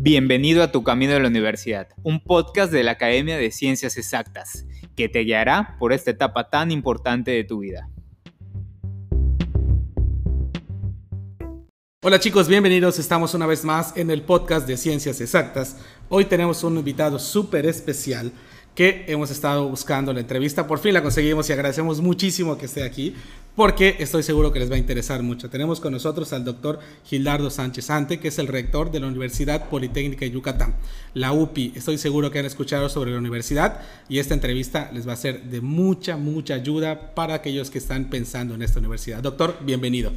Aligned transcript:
Bienvenido 0.00 0.62
a 0.62 0.70
Tu 0.70 0.84
Camino 0.84 1.14
de 1.14 1.18
la 1.18 1.26
Universidad, 1.26 1.88
un 2.04 2.22
podcast 2.22 2.70
de 2.72 2.84
la 2.84 2.92
Academia 2.92 3.36
de 3.36 3.50
Ciencias 3.50 3.96
Exactas, 3.96 4.64
que 4.94 5.08
te 5.08 5.24
guiará 5.24 5.74
por 5.80 5.92
esta 5.92 6.12
etapa 6.12 6.50
tan 6.50 6.70
importante 6.70 7.32
de 7.32 7.42
tu 7.42 7.58
vida. 7.58 7.90
Hola 12.00 12.20
chicos, 12.20 12.46
bienvenidos. 12.46 13.00
Estamos 13.00 13.34
una 13.34 13.46
vez 13.46 13.64
más 13.64 13.96
en 13.96 14.12
el 14.12 14.22
podcast 14.22 14.68
de 14.68 14.76
Ciencias 14.76 15.20
Exactas. 15.20 15.78
Hoy 16.08 16.26
tenemos 16.26 16.62
un 16.62 16.78
invitado 16.78 17.18
súper 17.18 17.66
especial 17.66 18.30
que 18.76 19.04
hemos 19.08 19.32
estado 19.32 19.68
buscando 19.68 20.12
la 20.12 20.20
entrevista. 20.20 20.68
Por 20.68 20.78
fin 20.78 20.94
la 20.94 21.02
conseguimos 21.02 21.50
y 21.50 21.52
agradecemos 21.52 22.00
muchísimo 22.00 22.56
que 22.56 22.66
esté 22.66 22.84
aquí 22.84 23.16
porque 23.58 23.96
estoy 23.98 24.22
seguro 24.22 24.52
que 24.52 24.60
les 24.60 24.70
va 24.70 24.76
a 24.76 24.78
interesar 24.78 25.20
mucho. 25.24 25.50
Tenemos 25.50 25.80
con 25.80 25.92
nosotros 25.92 26.32
al 26.32 26.44
doctor 26.44 26.78
Gildardo 27.04 27.50
Sánchez 27.50 27.90
Ante, 27.90 28.20
que 28.20 28.28
es 28.28 28.38
el 28.38 28.46
rector 28.46 28.92
de 28.92 29.00
la 29.00 29.08
Universidad 29.08 29.68
Politécnica 29.68 30.24
de 30.24 30.30
Yucatán, 30.30 30.76
la 31.12 31.32
UPI. 31.32 31.72
Estoy 31.74 31.98
seguro 31.98 32.30
que 32.30 32.38
han 32.38 32.44
escuchado 32.44 32.88
sobre 32.88 33.10
la 33.10 33.18
universidad 33.18 33.80
y 34.08 34.20
esta 34.20 34.34
entrevista 34.34 34.92
les 34.92 35.08
va 35.08 35.14
a 35.14 35.16
ser 35.16 35.42
de 35.42 35.60
mucha, 35.60 36.16
mucha 36.16 36.54
ayuda 36.54 37.16
para 37.16 37.34
aquellos 37.34 37.68
que 37.68 37.78
están 37.78 38.08
pensando 38.10 38.54
en 38.54 38.62
esta 38.62 38.78
universidad. 38.78 39.24
Doctor, 39.24 39.56
bienvenido. 39.60 40.12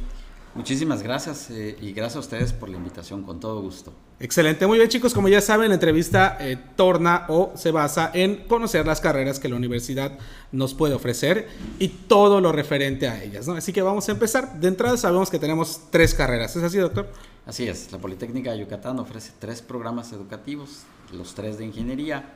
Muchísimas 0.54 1.02
gracias 1.02 1.50
eh, 1.50 1.76
y 1.80 1.92
gracias 1.94 2.18
a 2.18 2.20
ustedes 2.20 2.52
por 2.52 2.68
la 2.68 2.76
invitación, 2.76 3.24
con 3.24 3.40
todo 3.40 3.60
gusto. 3.60 3.92
Excelente, 4.22 4.68
muy 4.68 4.78
bien 4.78 4.88
chicos, 4.88 5.14
como 5.14 5.26
ya 5.26 5.40
saben, 5.40 5.70
la 5.70 5.74
entrevista 5.74 6.36
eh, 6.38 6.56
torna 6.76 7.26
o 7.28 7.50
se 7.56 7.72
basa 7.72 8.08
en 8.14 8.46
conocer 8.46 8.86
las 8.86 9.00
carreras 9.00 9.40
que 9.40 9.48
la 9.48 9.56
universidad 9.56 10.16
nos 10.52 10.74
puede 10.74 10.94
ofrecer 10.94 11.48
y 11.80 11.88
todo 11.88 12.40
lo 12.40 12.52
referente 12.52 13.08
a 13.08 13.20
ellas. 13.20 13.48
Así 13.48 13.72
que 13.72 13.82
vamos 13.82 14.08
a 14.08 14.12
empezar. 14.12 14.60
De 14.60 14.68
entrada 14.68 14.96
sabemos 14.96 15.28
que 15.28 15.40
tenemos 15.40 15.80
tres 15.90 16.14
carreras, 16.14 16.54
¿es 16.54 16.62
así 16.62 16.78
doctor? 16.78 17.08
Así 17.46 17.66
es, 17.66 17.90
la 17.90 17.98
Politécnica 17.98 18.52
de 18.52 18.60
Yucatán 18.60 19.00
ofrece 19.00 19.32
tres 19.40 19.60
programas 19.60 20.12
educativos, 20.12 20.84
los 21.12 21.34
tres 21.34 21.58
de 21.58 21.64
ingeniería 21.64 22.32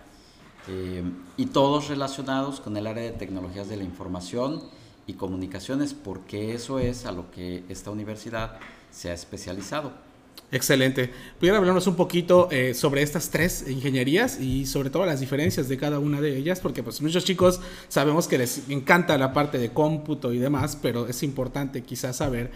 eh, 0.67 1.05
y 1.37 1.47
todos 1.47 1.87
relacionados 1.87 2.59
con 2.59 2.77
el 2.77 2.89
área 2.89 3.05
de 3.05 3.13
tecnologías 3.13 3.69
de 3.69 3.77
la 3.77 3.85
información 3.85 4.61
y 5.07 5.13
comunicaciones, 5.13 5.95
porque 5.95 6.53
eso 6.53 6.81
es 6.81 7.07
a 7.07 7.13
lo 7.13 7.31
que 7.31 7.63
esta 7.69 7.93
universidad 7.93 8.59
se 8.91 9.11
ha 9.11 9.15
especializado. 9.15 10.06
Excelente. 10.53 11.11
¿Pudiera 11.39 11.59
hablarnos 11.59 11.87
un 11.87 11.97
poquito 11.97 12.49
eh, 12.51 12.73
sobre 12.75 13.03
estas 13.03 13.31
tres 13.31 13.69
ingenierías 13.69 14.41
y 14.41 14.67
sobre 14.67 14.91
todo 14.91 15.05
las 15.05 15.21
diferencias 15.21 15.69
de 15.69 15.77
cada 15.77 15.99
una 15.99 16.21
de 16.21 16.37
ellas? 16.37 16.61
Porque 16.61 16.83
pues 16.83 17.03
muchos 17.03 17.25
chicos 17.25 17.61
sabemos 17.89 18.29
que 18.29 18.39
les 18.39 18.69
encanta 18.69 19.19
la 19.19 19.33
parte 19.33 19.59
de 19.59 19.73
cómputo 19.73 20.33
y 20.33 20.39
demás, 20.39 20.79
pero 20.81 21.09
es 21.09 21.23
importante 21.23 21.83
quizás 21.83 22.17
saber 22.17 22.53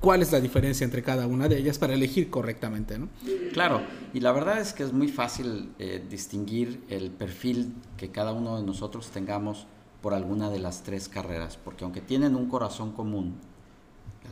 cuál 0.00 0.22
es 0.22 0.32
la 0.32 0.40
diferencia 0.40 0.84
entre 0.84 1.02
cada 1.02 1.26
una 1.26 1.48
de 1.48 1.58
ellas 1.58 1.78
para 1.78 1.94
elegir 1.94 2.30
correctamente, 2.30 2.98
¿no? 2.98 3.08
Claro, 3.52 3.82
y 4.12 4.20
la 4.20 4.32
verdad 4.32 4.60
es 4.60 4.72
que 4.72 4.82
es 4.82 4.92
muy 4.92 5.08
fácil 5.08 5.70
eh, 5.78 6.02
distinguir 6.08 6.82
el 6.88 7.10
perfil 7.10 7.72
que 7.96 8.10
cada 8.10 8.32
uno 8.32 8.56
de 8.56 8.64
nosotros 8.64 9.08
tengamos 9.08 9.66
por 10.00 10.14
alguna 10.14 10.50
de 10.50 10.58
las 10.58 10.82
tres 10.82 11.08
carreras, 11.08 11.58
porque 11.62 11.84
aunque 11.84 12.00
tienen 12.00 12.34
un 12.34 12.48
corazón 12.48 12.92
común, 12.92 13.36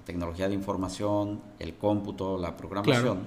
tecnología 0.05 0.49
de 0.49 0.55
información, 0.55 1.41
el 1.59 1.75
cómputo, 1.75 2.39
la 2.39 2.57
programación, 2.57 3.21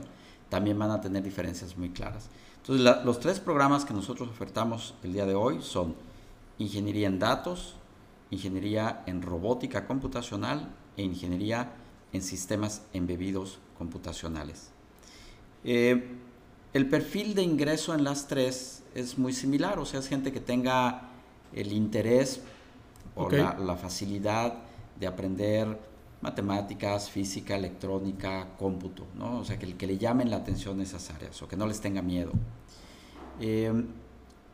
también 0.50 0.78
van 0.78 0.92
a 0.92 1.02
tener 1.02 1.24
diferencias 1.24 1.78
muy 1.78 1.90
claras. 1.90 2.30
Entonces, 2.58 3.04
los 3.04 3.20
tres 3.20 3.40
programas 3.40 3.86
que 3.86 3.94
nosotros 3.94 4.30
ofertamos 4.30 4.96
el 5.04 5.14
día 5.14 5.26
de 5.26 5.36
hoy 5.36 5.62
son 5.62 5.96
Ingeniería 6.60 7.08
en 7.08 7.20
Datos, 7.20 7.76
Ingeniería 8.30 9.04
en 9.06 9.22
Robótica 9.22 9.86
Computacional 9.86 10.70
e 10.96 11.04
Ingeniería 11.04 11.74
en 12.14 12.22
Sistemas 12.22 12.84
Embebidos 12.94 13.60
Computacionales. 13.78 14.70
Eh, 15.64 16.18
el 16.74 16.90
perfil 16.90 17.36
de 17.36 17.44
ingreso 17.44 17.94
en 17.94 18.04
las 18.04 18.28
tres 18.28 18.84
es 18.96 19.18
muy 19.18 19.34
similar, 19.34 19.80
o 19.80 19.86
sea, 19.86 20.00
es 20.00 20.08
gente 20.08 20.32
que 20.32 20.40
tenga 20.40 21.10
el 21.54 21.72
interés 21.72 22.42
o 23.16 23.30
la, 23.30 23.76
facilidad 23.76 24.56
de 25.00 25.08
aprender 25.08 25.80
matemáticas, 26.24 27.10
física, 27.10 27.56
electrónica, 27.56 28.48
cómputo, 28.58 29.06
¿no? 29.16 29.40
O 29.40 29.46
sea, 29.46 29.60
que, 29.60 29.76
que 29.76 29.86
le 29.86 29.98
llamen 29.98 30.32
la 30.32 30.38
atención 30.38 30.82
esas 30.82 31.12
áreas 31.12 31.40
o 31.42 31.48
que 31.48 31.56
no 31.56 31.68
les 31.68 31.80
tenga 31.80 32.02
miedo. 32.02 32.32
Em, 33.40 33.88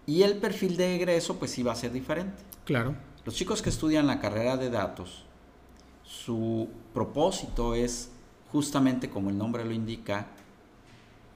y 0.06 0.24
el 0.24 0.38
perfil 0.38 0.76
de 0.76 0.96
egreso, 0.96 1.38
pues 1.38 1.52
sí 1.52 1.64
va 1.64 1.72
a 1.72 1.76
ser 1.76 1.92
diferente. 1.94 2.44
Claro. 2.66 2.96
Los 3.24 3.36
chicos 3.36 3.62
que 3.62 3.70
estudian 3.70 4.08
la 4.08 4.20
carrera 4.20 4.58
de 4.58 4.70
datos, 4.70 5.24
su 6.04 6.68
propósito 6.94 7.76
es 7.76 8.12
justamente, 8.52 9.10
como 9.10 9.30
el 9.30 9.38
nombre 9.38 9.64
lo 9.64 9.72
indica, 9.72 10.28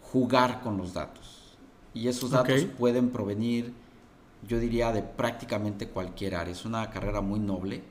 jugar 0.02 0.62
con 0.62 0.78
los 0.78 0.94
datos. 0.94 1.56
Y 1.94 2.08
esos 2.08 2.32
datos 2.32 2.66
pueden 2.78 3.12
provenir 3.12 3.74
yo 4.48 4.60
diría, 4.60 4.92
de 4.92 5.04
prácticamente 5.04 5.88
cualquier 5.88 6.36
área. 6.36 6.52
Es 6.52 6.66
una 6.66 6.90
carrera 6.90 7.22
muy 7.22 7.40
noble, 7.40 7.84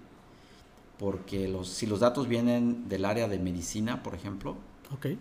porque 1.03 1.49
los, 1.49 1.67
si 1.67 1.87
los 1.87 1.99
datos 1.99 2.29
vienen 2.29 2.89
del 2.89 3.05
área 3.05 3.27
de 3.27 3.41
medicina, 3.41 4.05
por 4.05 4.15
ejemplo, 4.15 4.55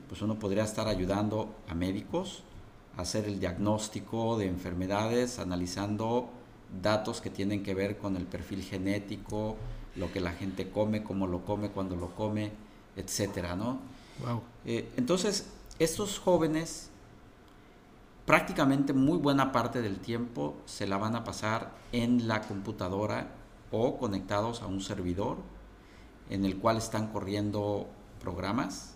pues 0.08 0.22
uno 0.22 0.38
podría 0.38 0.64
estar 0.64 0.88
ayudando 0.88 1.56
a 1.68 1.74
médicos 1.74 2.44
a 2.98 3.02
hacer 3.02 3.26
el 3.26 3.40
diagnóstico 3.40 4.38
de 4.38 4.46
enfermedades, 4.46 5.40
analizando 5.40 6.30
datos 6.84 7.20
que 7.20 7.32
tienen 7.32 7.64
que 7.64 7.74
ver 7.74 7.98
con 7.98 8.16
el 8.16 8.26
perfil 8.26 8.62
genético, 8.62 9.58
lo 9.96 10.12
que 10.12 10.20
la 10.20 10.34
gente 10.34 10.70
come, 10.70 11.02
cómo 11.02 11.26
lo 11.26 11.44
come, 11.46 11.72
cuándo 11.72 11.96
lo 11.96 12.14
come, 12.14 12.52
etcétera, 12.96 13.56
¿no? 13.56 13.80
Eh, 14.66 14.88
entonces, 14.98 15.48
estos 15.80 16.20
jóvenes 16.20 16.92
prácticamente 18.28 18.94
muy 18.94 19.18
buena 19.18 19.52
parte 19.52 19.82
del 19.82 19.98
tiempo 19.98 20.58
se 20.66 20.86
la 20.86 20.98
van 20.98 21.16
a 21.16 21.24
pasar 21.24 21.72
en 21.92 22.28
la 22.28 22.42
computadora 22.42 23.32
o 23.72 23.98
conectados 23.98 24.62
a 24.62 24.68
un 24.68 24.80
servidor 24.80 25.38
en 26.32 26.46
el 26.46 26.58
cual 26.58 26.78
están 26.78 27.08
corriendo 27.08 27.88
programas 28.22 28.96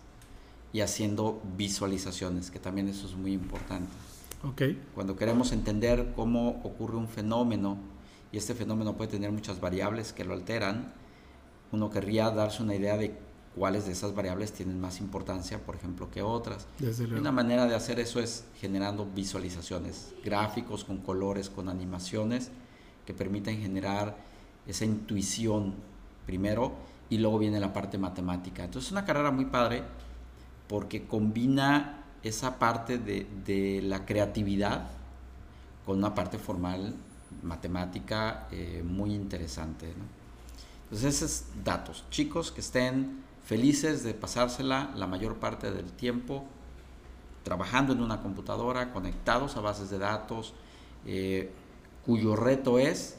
y 0.72 0.80
haciendo 0.80 1.40
visualizaciones, 1.56 2.50
que 2.50 2.58
también 2.58 2.88
eso 2.88 3.06
es 3.06 3.14
muy 3.14 3.32
importante. 3.32 3.88
Okay. 4.42 4.82
Cuando 4.94 5.16
queremos 5.16 5.52
entender 5.52 6.12
cómo 6.16 6.60
ocurre 6.64 6.96
un 6.96 7.08
fenómeno, 7.08 7.76
y 8.32 8.38
este 8.38 8.54
fenómeno 8.54 8.96
puede 8.96 9.10
tener 9.10 9.30
muchas 9.30 9.60
variables 9.60 10.12
que 10.12 10.24
lo 10.24 10.34
alteran, 10.34 10.92
uno 11.72 11.90
querría 11.90 12.30
darse 12.30 12.62
una 12.62 12.74
idea 12.74 12.96
de 12.96 13.18
cuáles 13.54 13.86
de 13.86 13.92
esas 13.92 14.14
variables 14.14 14.52
tienen 14.52 14.80
más 14.80 15.00
importancia, 15.00 15.58
por 15.64 15.76
ejemplo, 15.76 16.10
que 16.10 16.22
otras. 16.22 16.66
Una 17.18 17.32
manera 17.32 17.66
de 17.66 17.74
hacer 17.74 18.00
eso 18.00 18.20
es 18.20 18.44
generando 18.60 19.06
visualizaciones, 19.06 20.14
gráficos 20.24 20.84
con 20.84 20.98
colores, 20.98 21.50
con 21.50 21.68
animaciones, 21.68 22.50
que 23.04 23.14
permiten 23.14 23.60
generar 23.60 24.16
esa 24.66 24.84
intuición 24.84 25.74
primero 26.26 26.72
y 27.08 27.18
luego 27.18 27.38
viene 27.38 27.60
la 27.60 27.72
parte 27.72 27.98
matemática. 27.98 28.64
Entonces 28.64 28.88
es 28.88 28.92
una 28.92 29.04
carrera 29.04 29.30
muy 29.30 29.46
padre 29.46 29.82
porque 30.68 31.06
combina 31.06 32.04
esa 32.22 32.58
parte 32.58 32.98
de, 32.98 33.80
la 33.82 34.04
creatividad 34.04 34.88
con 35.84 35.98
una 35.98 36.14
parte 36.14 36.38
formal 36.38 36.94
matemática 37.42 38.48
eh, 38.50 38.82
muy 38.84 39.14
interesante. 39.14 39.92
Entonces, 40.84 41.22
esos 41.22 41.44
datos. 41.64 42.04
Chicos 42.10 42.50
que 42.50 42.60
estén 42.60 43.22
felices 43.44 44.02
de 44.02 44.14
pasársela 44.14 44.90
la 44.96 45.06
mayor 45.06 45.36
parte 45.36 45.70
del 45.70 45.92
tiempo 45.92 46.44
trabajando 47.44 47.92
en 47.92 48.02
una 48.02 48.20
computadora, 48.22 48.92
conectados 48.92 49.56
a 49.56 49.60
bases 49.60 49.88
de 49.88 49.98
datos, 49.98 50.52
eh, 51.04 51.52
cuyo 52.04 52.34
reto 52.34 52.80
es 52.80 53.18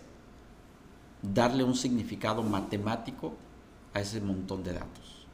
darle 1.22 1.64
un 1.64 1.76
significado 1.76 2.44
matemático 2.44 3.36
a 3.98 4.02
ese 4.02 4.22
montón 4.22 4.64
de 4.64 4.74
datos. 4.74 5.26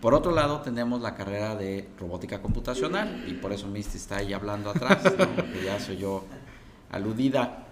Por 0.00 0.14
otro 0.14 0.32
lado, 0.32 0.60
tenemos 0.60 1.00
la 1.00 1.14
carrera 1.14 1.56
de 1.56 1.88
robótica 1.98 2.40
computacional, 2.40 3.24
y 3.26 3.34
por 3.34 3.52
eso 3.52 3.66
Misty 3.68 3.96
está 3.96 4.18
ahí 4.18 4.32
hablando 4.32 4.70
atrás, 4.70 5.02
porque 5.02 5.64
ya 5.64 5.80
soy 5.80 5.96
yo 5.96 6.24
aludida. 6.90 7.66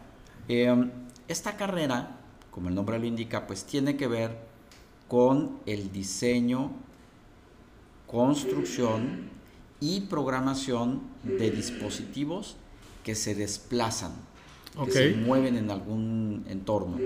Eh, 0.49 0.91
esta 1.29 1.57
carrera, 1.57 2.17
como 2.51 2.69
el 2.69 2.75
nombre 2.75 2.99
lo 2.99 3.07
indica, 3.07 3.47
pues 3.47 3.65
tiene 3.65 3.97
que 3.97 4.09
ver 4.09 4.37
con 5.09 5.59
el 5.67 5.93
diseño, 5.93 6.73
construcción 8.07 9.31
y 9.81 10.01
programación 10.03 11.03
de 11.23 11.51
dispositivos 11.51 12.57
que 13.05 13.15
se 13.15 13.35
desplazan, 13.35 14.13
que 14.85 14.91
se 14.91 15.17
mueven 15.17 15.57
en 15.57 15.71
algún 15.71 16.45
entorno, 16.49 16.99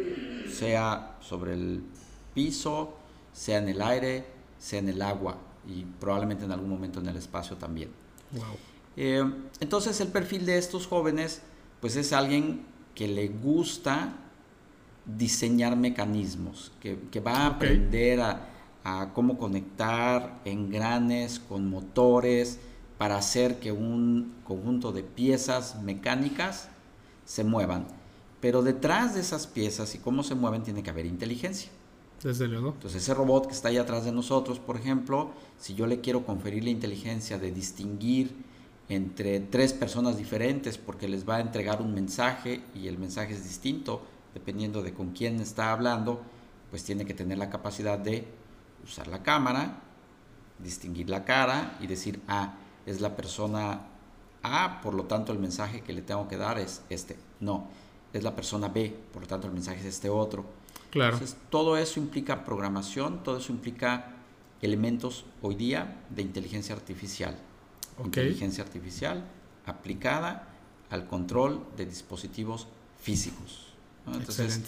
sea 0.50 1.16
sobre 1.20 1.54
el 1.54 1.82
piso, 2.34 2.94
sea 3.32 3.58
en 3.58 3.68
el 3.68 3.80
aire, 3.80 4.26
sea 4.58 4.80
en 4.80 4.88
el 4.88 5.00
agua 5.02 5.38
y 5.66 5.84
probablemente 5.84 6.44
en 6.44 6.52
algún 6.52 6.68
momento 6.68 7.00
en 7.00 7.08
el 7.08 7.16
espacio 7.16 7.56
también. 7.56 7.90
Eh, 8.96 9.24
entonces 9.60 10.00
el 10.00 10.08
perfil 10.08 10.46
de 10.46 10.58
estos 10.58 10.86
jóvenes 10.86 11.42
pues 11.80 11.96
es 11.96 12.12
alguien 12.12 12.62
que 12.94 13.08
le 13.08 13.28
gusta 13.28 14.14
diseñar 15.04 15.76
mecanismos, 15.76 16.72
que, 16.80 17.20
va 17.20 17.32
a 17.38 17.46
aprender 17.46 18.20
a, 18.20 18.50
cómo 19.14 19.38
conectar 19.38 20.40
engranes 20.44 21.40
con 21.40 21.68
motores 21.68 22.58
para 22.98 23.16
hacer 23.16 23.58
que 23.58 23.72
un 23.72 24.34
conjunto 24.44 24.92
de 24.92 25.02
piezas 25.02 25.80
mecánicas 25.82 26.68
se 27.24 27.44
muevan. 27.44 27.86
Pero 28.40 28.62
detrás 28.62 29.14
de 29.14 29.20
esas 29.20 29.46
piezas 29.46 29.94
y 29.94 29.98
cómo 29.98 30.22
se 30.22 30.34
mueven 30.34 30.62
tiene 30.62 30.82
que 30.82 30.90
haber 30.90 31.06
inteligencia. 31.06 31.70
Desde 32.24 32.48
luego. 32.48 32.70
Entonces 32.70 33.02
ese 33.02 33.12
robot 33.12 33.46
que 33.46 33.52
está 33.52 33.68
ahí 33.68 33.76
atrás 33.76 34.06
de 34.06 34.10
nosotros, 34.10 34.58
por 34.58 34.76
ejemplo, 34.76 35.30
si 35.58 35.74
yo 35.74 35.86
le 35.86 36.00
quiero 36.00 36.24
conferir 36.24 36.64
la 36.64 36.70
inteligencia 36.70 37.38
de 37.38 37.52
distinguir 37.52 38.34
entre 38.88 39.40
tres 39.40 39.74
personas 39.74 40.16
diferentes 40.16 40.78
porque 40.78 41.06
les 41.06 41.28
va 41.28 41.36
a 41.36 41.40
entregar 41.40 41.82
un 41.82 41.92
mensaje 41.92 42.62
y 42.74 42.88
el 42.88 42.98
mensaje 42.98 43.34
es 43.34 43.44
distinto 43.44 44.02
dependiendo 44.32 44.82
de 44.82 44.94
con 44.94 45.10
quién 45.10 45.38
está 45.38 45.70
hablando, 45.70 46.22
pues 46.70 46.82
tiene 46.82 47.04
que 47.04 47.12
tener 47.12 47.36
la 47.36 47.50
capacidad 47.50 47.98
de 47.98 48.26
usar 48.82 49.06
la 49.06 49.22
cámara, 49.22 49.82
distinguir 50.58 51.10
la 51.10 51.24
cara 51.26 51.76
y 51.80 51.86
decir, 51.86 52.22
ah, 52.26 52.54
es 52.86 53.02
la 53.02 53.16
persona 53.16 53.82
A, 54.42 54.80
por 54.80 54.94
lo 54.94 55.04
tanto 55.04 55.30
el 55.30 55.38
mensaje 55.38 55.82
que 55.82 55.92
le 55.92 56.00
tengo 56.00 56.26
que 56.26 56.38
dar 56.38 56.58
es 56.58 56.82
este. 56.88 57.18
No, 57.40 57.68
es 58.14 58.22
la 58.22 58.34
persona 58.34 58.68
B, 58.68 58.96
por 59.12 59.22
lo 59.22 59.28
tanto 59.28 59.46
el 59.46 59.52
mensaje 59.52 59.80
es 59.80 59.86
este 59.86 60.08
otro. 60.08 60.63
Claro. 60.94 61.14
Entonces, 61.14 61.36
todo 61.50 61.76
eso 61.76 61.98
implica 61.98 62.44
programación, 62.44 63.24
todo 63.24 63.38
eso 63.38 63.50
implica 63.50 64.12
elementos 64.62 65.24
hoy 65.42 65.56
día 65.56 66.00
de 66.08 66.22
inteligencia 66.22 66.72
artificial. 66.72 67.36
Inteligencia 68.02 68.62
artificial 68.62 69.24
aplicada 69.66 70.48
al 70.90 71.08
control 71.08 71.66
de 71.76 71.86
dispositivos 71.86 72.68
físicos. 73.00 73.72
Entonces, 74.06 74.62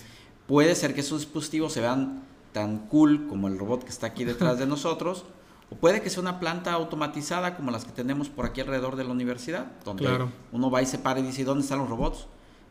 puede 0.49 0.75
ser 0.75 0.95
que 0.95 1.01
esos 1.03 1.21
dispositivos 1.21 1.73
se 1.73 1.81
vean 1.81 2.25
tan 2.53 2.89
cool 2.89 3.29
como 3.29 3.47
el 3.47 3.57
robot 3.57 3.85
que 3.85 3.91
está 3.91 4.09
aquí 4.09 4.25
detrás 4.25 4.59
de 4.59 4.67
nosotros, 4.67 5.27
o 5.71 5.77
puede 5.77 6.03
que 6.03 6.11
sea 6.11 6.23
una 6.23 6.41
planta 6.41 6.73
automatizada 6.73 7.57
como 7.57 7.71
las 7.71 7.85
que 7.85 7.93
tenemos 7.93 8.29
por 8.29 8.47
aquí 8.47 8.63
alrededor 8.63 8.97
de 8.97 9.05
la 9.05 9.11
universidad, 9.11 9.67
donde 9.85 10.27
uno 10.51 10.71
va 10.73 10.83
y 10.83 10.87
se 10.87 10.99
para 10.99 11.21
y 11.21 11.23
dice, 11.23 11.45
¿dónde 11.45 11.63
están 11.63 11.79
los 11.79 11.89
robots? 11.89 12.27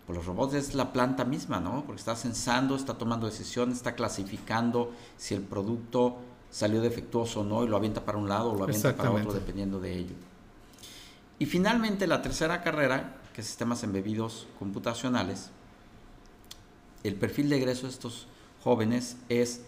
Pues 0.06 0.18
los 0.18 0.26
robots 0.26 0.54
es 0.54 0.76
la 0.76 0.94
planta 0.94 1.26
misma, 1.26 1.60
¿no? 1.60 1.84
Porque 1.86 2.00
está 2.00 2.16
censando, 2.16 2.76
está 2.76 2.98
tomando 2.98 3.26
decisiones, 3.26 3.78
está 3.78 3.96
clasificando 3.96 4.92
si 5.18 5.34
el 5.34 5.42
producto 5.42 6.18
salió 6.52 6.80
defectuoso 6.80 7.42
o 7.42 7.44
no 7.44 7.64
y 7.64 7.68
lo 7.68 7.76
avienta 7.76 8.06
para 8.06 8.18
un 8.18 8.30
lado 8.30 8.52
o 8.52 8.56
lo 8.56 8.64
avienta 8.64 8.96
para 8.96 9.12
otro 9.12 9.34
dependiendo 9.34 9.80
de 9.80 9.98
ello. 9.98 10.16
Y 11.40 11.48
finalmente 11.48 12.08
la 12.08 12.22
tercera 12.22 12.62
carrera, 12.62 13.18
que 13.34 13.42
es 13.42 13.48
sistemas 13.48 13.84
embebidos 13.84 14.48
computacionales, 14.58 15.50
el 17.04 17.16
perfil 17.16 17.50
de 17.50 17.58
egreso 17.58 17.88
de 17.88 17.94
estos 17.94 18.28
jóvenes 18.64 19.18
es 19.28 19.62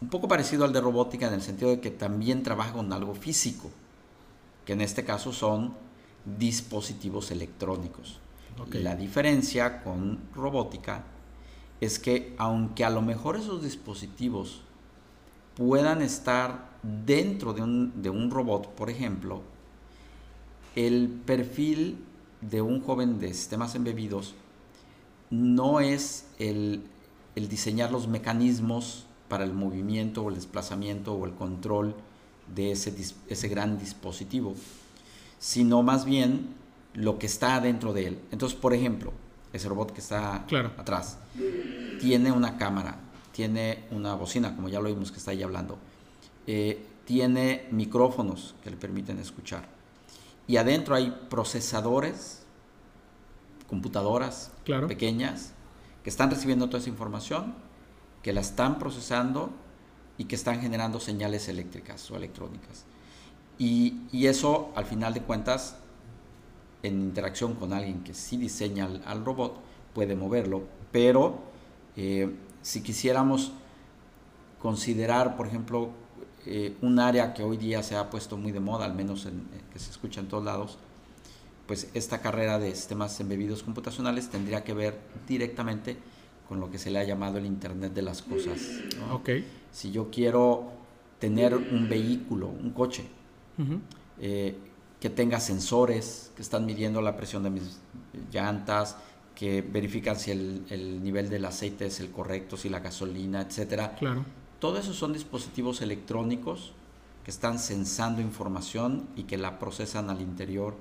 un 0.00 0.08
poco 0.08 0.28
parecido 0.28 0.64
al 0.64 0.72
de 0.72 0.80
robótica 0.80 1.26
en 1.26 1.34
el 1.34 1.42
sentido 1.42 1.70
de 1.70 1.80
que 1.80 1.90
también 1.90 2.42
trabaja 2.42 2.72
con 2.72 2.92
algo 2.92 3.14
físico, 3.14 3.70
que 4.64 4.72
en 4.72 4.80
este 4.80 5.04
caso 5.04 5.32
son 5.32 5.74
dispositivos 6.38 7.30
electrónicos. 7.30 8.20
La 8.72 8.96
diferencia 8.96 9.82
con 9.82 10.20
robótica 10.34 11.04
es 11.80 11.98
que 11.98 12.34
aunque 12.38 12.84
a 12.84 12.90
lo 12.90 13.02
mejor 13.02 13.36
esos 13.36 13.62
dispositivos 13.62 14.62
puedan 15.56 16.00
estar 16.00 16.70
dentro 16.82 17.52
de 17.52 17.62
un, 17.62 18.02
de 18.02 18.10
un 18.10 18.30
robot, 18.30 18.68
por 18.74 18.88
ejemplo, 18.88 19.42
el 20.74 21.08
perfil 21.08 21.98
de 22.40 22.62
un 22.62 22.80
joven 22.82 23.18
de 23.18 23.34
sistemas 23.34 23.74
embebidos 23.74 24.34
no 25.30 25.80
es 25.80 26.26
el, 26.38 26.82
el 27.34 27.48
diseñar 27.48 27.90
los 27.90 28.08
mecanismos 28.08 29.06
para 29.28 29.44
el 29.44 29.52
movimiento 29.52 30.22
o 30.22 30.28
el 30.28 30.34
desplazamiento 30.34 31.14
o 31.14 31.24
el 31.24 31.32
control 31.32 31.94
de 32.54 32.72
ese, 32.72 32.94
ese 33.28 33.48
gran 33.48 33.78
dispositivo, 33.78 34.54
sino 35.38 35.82
más 35.82 36.04
bien 36.04 36.54
lo 36.94 37.18
que 37.18 37.26
está 37.26 37.60
dentro 37.60 37.92
de 37.92 38.08
él. 38.08 38.20
Entonces, 38.30 38.58
por 38.58 38.74
ejemplo, 38.74 39.12
ese 39.52 39.68
robot 39.68 39.92
que 39.92 40.00
está 40.00 40.44
atrás 40.78 41.18
tiene 42.00 42.32
una 42.32 42.56
cámara, 42.56 42.98
tiene 43.32 43.84
una 43.90 44.14
bocina, 44.14 44.54
como 44.54 44.68
ya 44.68 44.80
lo 44.80 44.88
vimos 44.88 45.10
que 45.10 45.18
está 45.18 45.30
ahí 45.30 45.42
hablando, 45.42 45.78
eh, 46.46 46.86
tiene 47.04 47.66
micrófonos 47.70 48.54
que 48.62 48.70
le 48.70 48.76
permiten 48.76 49.18
escuchar. 49.18 49.64
Y 50.46 50.56
adentro 50.56 50.94
hay 50.94 51.16
procesadores, 51.30 52.42
computadoras 53.68 54.52
pequeñas, 54.88 55.52
que 56.02 56.10
están 56.10 56.30
recibiendo 56.30 56.66
toda 56.66 56.80
esa 56.80 56.90
información 56.90 57.54
que 58.22 58.32
la 58.32 58.40
están 58.40 58.78
procesando 58.78 59.50
y 60.18 60.24
que 60.24 60.36
están 60.36 60.60
generando 60.60 61.00
señales 61.00 61.48
eléctricas 61.48 62.10
o 62.10 62.16
electrónicas. 62.16 62.84
Y, 63.58 64.26
eso, 64.26 64.72
al 64.74 64.86
final 64.86 65.14
de 65.14 65.22
cuentas, 65.22 65.76
en 66.82 67.00
interacción 67.00 67.54
con 67.54 67.72
alguien 67.72 68.02
que 68.02 68.14
sí 68.14 68.36
diseña 68.36 68.88
al, 69.04 69.24
robot, 69.24 69.56
puede 69.94 70.16
moverlo, 70.16 70.62
pero 70.90 71.38
eh, 71.96 72.30
si 72.62 72.82
quisiéramos 72.82 73.52
considerar, 74.60 75.36
por 75.36 75.46
ejemplo, 75.46 75.90
eh, 76.46 76.76
un 76.82 76.98
área 76.98 77.34
que 77.34 77.42
hoy 77.42 77.56
día 77.56 77.82
se 77.82 77.96
ha 77.96 78.10
puesto 78.10 78.36
muy 78.36 78.52
de 78.52 78.60
moda, 78.60 78.84
al 78.84 78.94
menos 78.94 79.26
en, 79.26 79.38
eh, 79.38 79.60
que 79.72 79.78
se 79.78 79.90
escucha 79.90 80.20
en 80.20 80.28
todos 80.28 80.44
lados, 80.44 80.78
pues 81.66 81.88
esta 81.94 82.20
carrera 82.20 82.58
de 82.58 82.74
sistemas 82.74 83.18
embebidos 83.20 83.62
computacionales 83.62 84.28
tendría 84.28 84.64
que 84.64 84.74
ver 84.74 84.98
directamente 85.28 85.96
con 86.48 86.60
lo 86.60 86.70
que 86.70 86.78
se 86.78 86.90
le 86.90 86.98
ha 86.98 87.04
llamado 87.04 87.38
el 87.38 87.46
Internet 87.46 87.94
de 87.94 88.02
las 88.02 88.22
Cosas. 88.22 88.58
Si 89.70 89.90
yo 89.90 90.10
quiero 90.10 90.72
tener 91.18 91.54
un 91.54 91.88
vehículo, 91.88 92.48
un 92.48 92.72
coche, 92.72 93.04
eh, 94.20 94.56
que 95.02 95.10
tenga 95.10 95.40
sensores 95.40 96.30
que 96.36 96.42
están 96.42 96.64
midiendo 96.64 97.02
la 97.02 97.16
presión 97.16 97.42
de 97.42 97.50
mis 97.50 97.80
llantas, 98.30 98.96
que 99.34 99.60
verifican 99.60 100.16
si 100.16 100.30
el, 100.30 101.02
nivel 101.02 101.28
del 101.28 101.44
aceite 101.44 101.86
es 101.86 101.98
el 101.98 102.12
correcto, 102.12 102.56
si 102.56 102.68
la 102.68 102.78
gasolina, 102.78 103.40
etcétera. 103.40 103.96
Claro. 103.96 104.24
Todo 104.60 104.78
eso 104.78 104.94
son 104.94 105.12
dispositivos 105.12 105.82
electrónicos 105.82 106.72
que 107.24 107.32
están 107.32 107.58
sensando 107.58 108.20
información 108.20 109.08
y 109.16 109.24
que 109.24 109.38
la 109.38 109.58
procesan 109.58 110.08
al 110.08 110.20
interior 110.20 110.76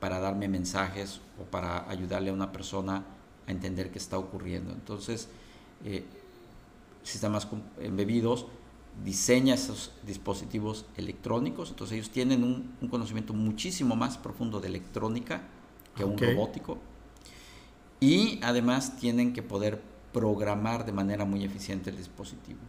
para 0.00 0.18
darme 0.18 0.48
mensajes 0.48 1.20
o 1.40 1.44
para 1.44 1.88
ayudarle 1.88 2.30
a 2.30 2.32
una 2.32 2.50
persona 2.50 3.04
entender 3.46 3.92
qué 3.92 3.98
está 3.98 4.18
ocurriendo. 4.18 4.72
Entonces, 4.72 5.28
eh, 5.84 6.04
sistemas 7.04 7.46
embebidos 7.78 8.46
diseña 9.04 9.54
esos 9.54 9.92
dispositivos 10.04 10.84
electrónicos, 10.96 11.70
entonces 11.70 11.96
ellos 11.96 12.10
tienen 12.10 12.44
un, 12.44 12.88
conocimiento 12.88 13.32
muchísimo 13.32 13.96
más 13.96 14.18
profundo 14.18 14.60
de 14.60 14.68
electrónica 14.68 15.42
que 15.96 16.04
un 16.04 16.18
robótico 16.18 16.78
y 18.00 18.40
además 18.42 18.96
tienen 18.96 19.32
que 19.32 19.42
poder 19.42 19.80
programar 20.12 20.84
de 20.84 20.92
manera 20.92 21.24
muy 21.24 21.44
eficiente 21.44 21.90
el 21.90 21.96
dispositivo. 21.96 22.60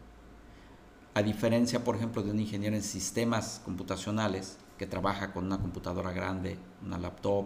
A 1.13 1.21
diferencia, 1.21 1.83
por 1.83 1.95
ejemplo, 1.95 2.23
de 2.23 2.31
un 2.31 2.39
ingeniero 2.39 2.75
en 2.75 2.83
sistemas 2.83 3.61
computacionales 3.65 4.57
que 4.77 4.87
trabaja 4.87 5.33
con 5.33 5.45
una 5.45 5.57
computadora 5.57 6.11
grande, 6.11 6.57
una 6.85 6.97
laptop 6.97 7.45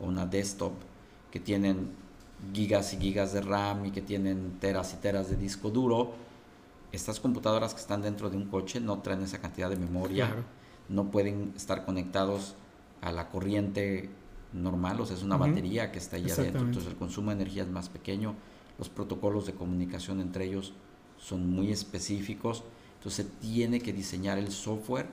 o 0.00 0.06
una 0.06 0.26
desktop, 0.26 0.72
que 1.30 1.40
tienen 1.40 1.90
gigas 2.52 2.92
y 2.94 2.96
gigas 2.98 3.32
de 3.32 3.40
RAM 3.40 3.86
y 3.86 3.90
que 3.90 4.02
tienen 4.02 4.58
teras 4.60 4.92
y 4.94 4.96
teras 4.96 5.30
de 5.30 5.36
disco 5.36 5.70
duro, 5.70 6.12
estas 6.94 7.20
computadoras 7.20 7.74
que 7.74 7.80
están 7.80 8.02
dentro 8.02 8.30
de 8.30 8.36
un 8.36 8.46
coche 8.46 8.80
no 8.80 9.00
traen 9.00 9.22
esa 9.22 9.40
cantidad 9.40 9.70
de 9.70 9.76
memoria, 9.76 10.34
no 10.88 11.10
pueden 11.10 11.52
estar 11.56 11.84
conectados 11.84 12.54
a 13.00 13.12
la 13.12 13.28
corriente 13.28 14.10
normal, 14.52 15.00
o 15.00 15.06
sea, 15.06 15.16
es 15.16 15.22
una 15.22 15.36
batería 15.36 15.90
que 15.90 15.98
está 15.98 16.16
ahí 16.16 16.30
adentro, 16.30 16.60
entonces 16.60 16.90
el 16.90 16.96
consumo 16.96 17.30
de 17.30 17.36
energía 17.36 17.62
es 17.62 17.68
más 17.68 17.88
pequeño, 17.88 18.34
los 18.78 18.88
protocolos 18.88 19.46
de 19.46 19.54
comunicación 19.54 20.20
entre 20.20 20.46
ellos 20.46 20.72
son 21.18 21.50
muy 21.50 21.70
específicos, 21.70 22.64
entonces 22.96 23.26
se 23.26 23.32
tiene 23.40 23.80
que 23.80 23.92
diseñar 23.92 24.38
el 24.38 24.50
software 24.50 25.06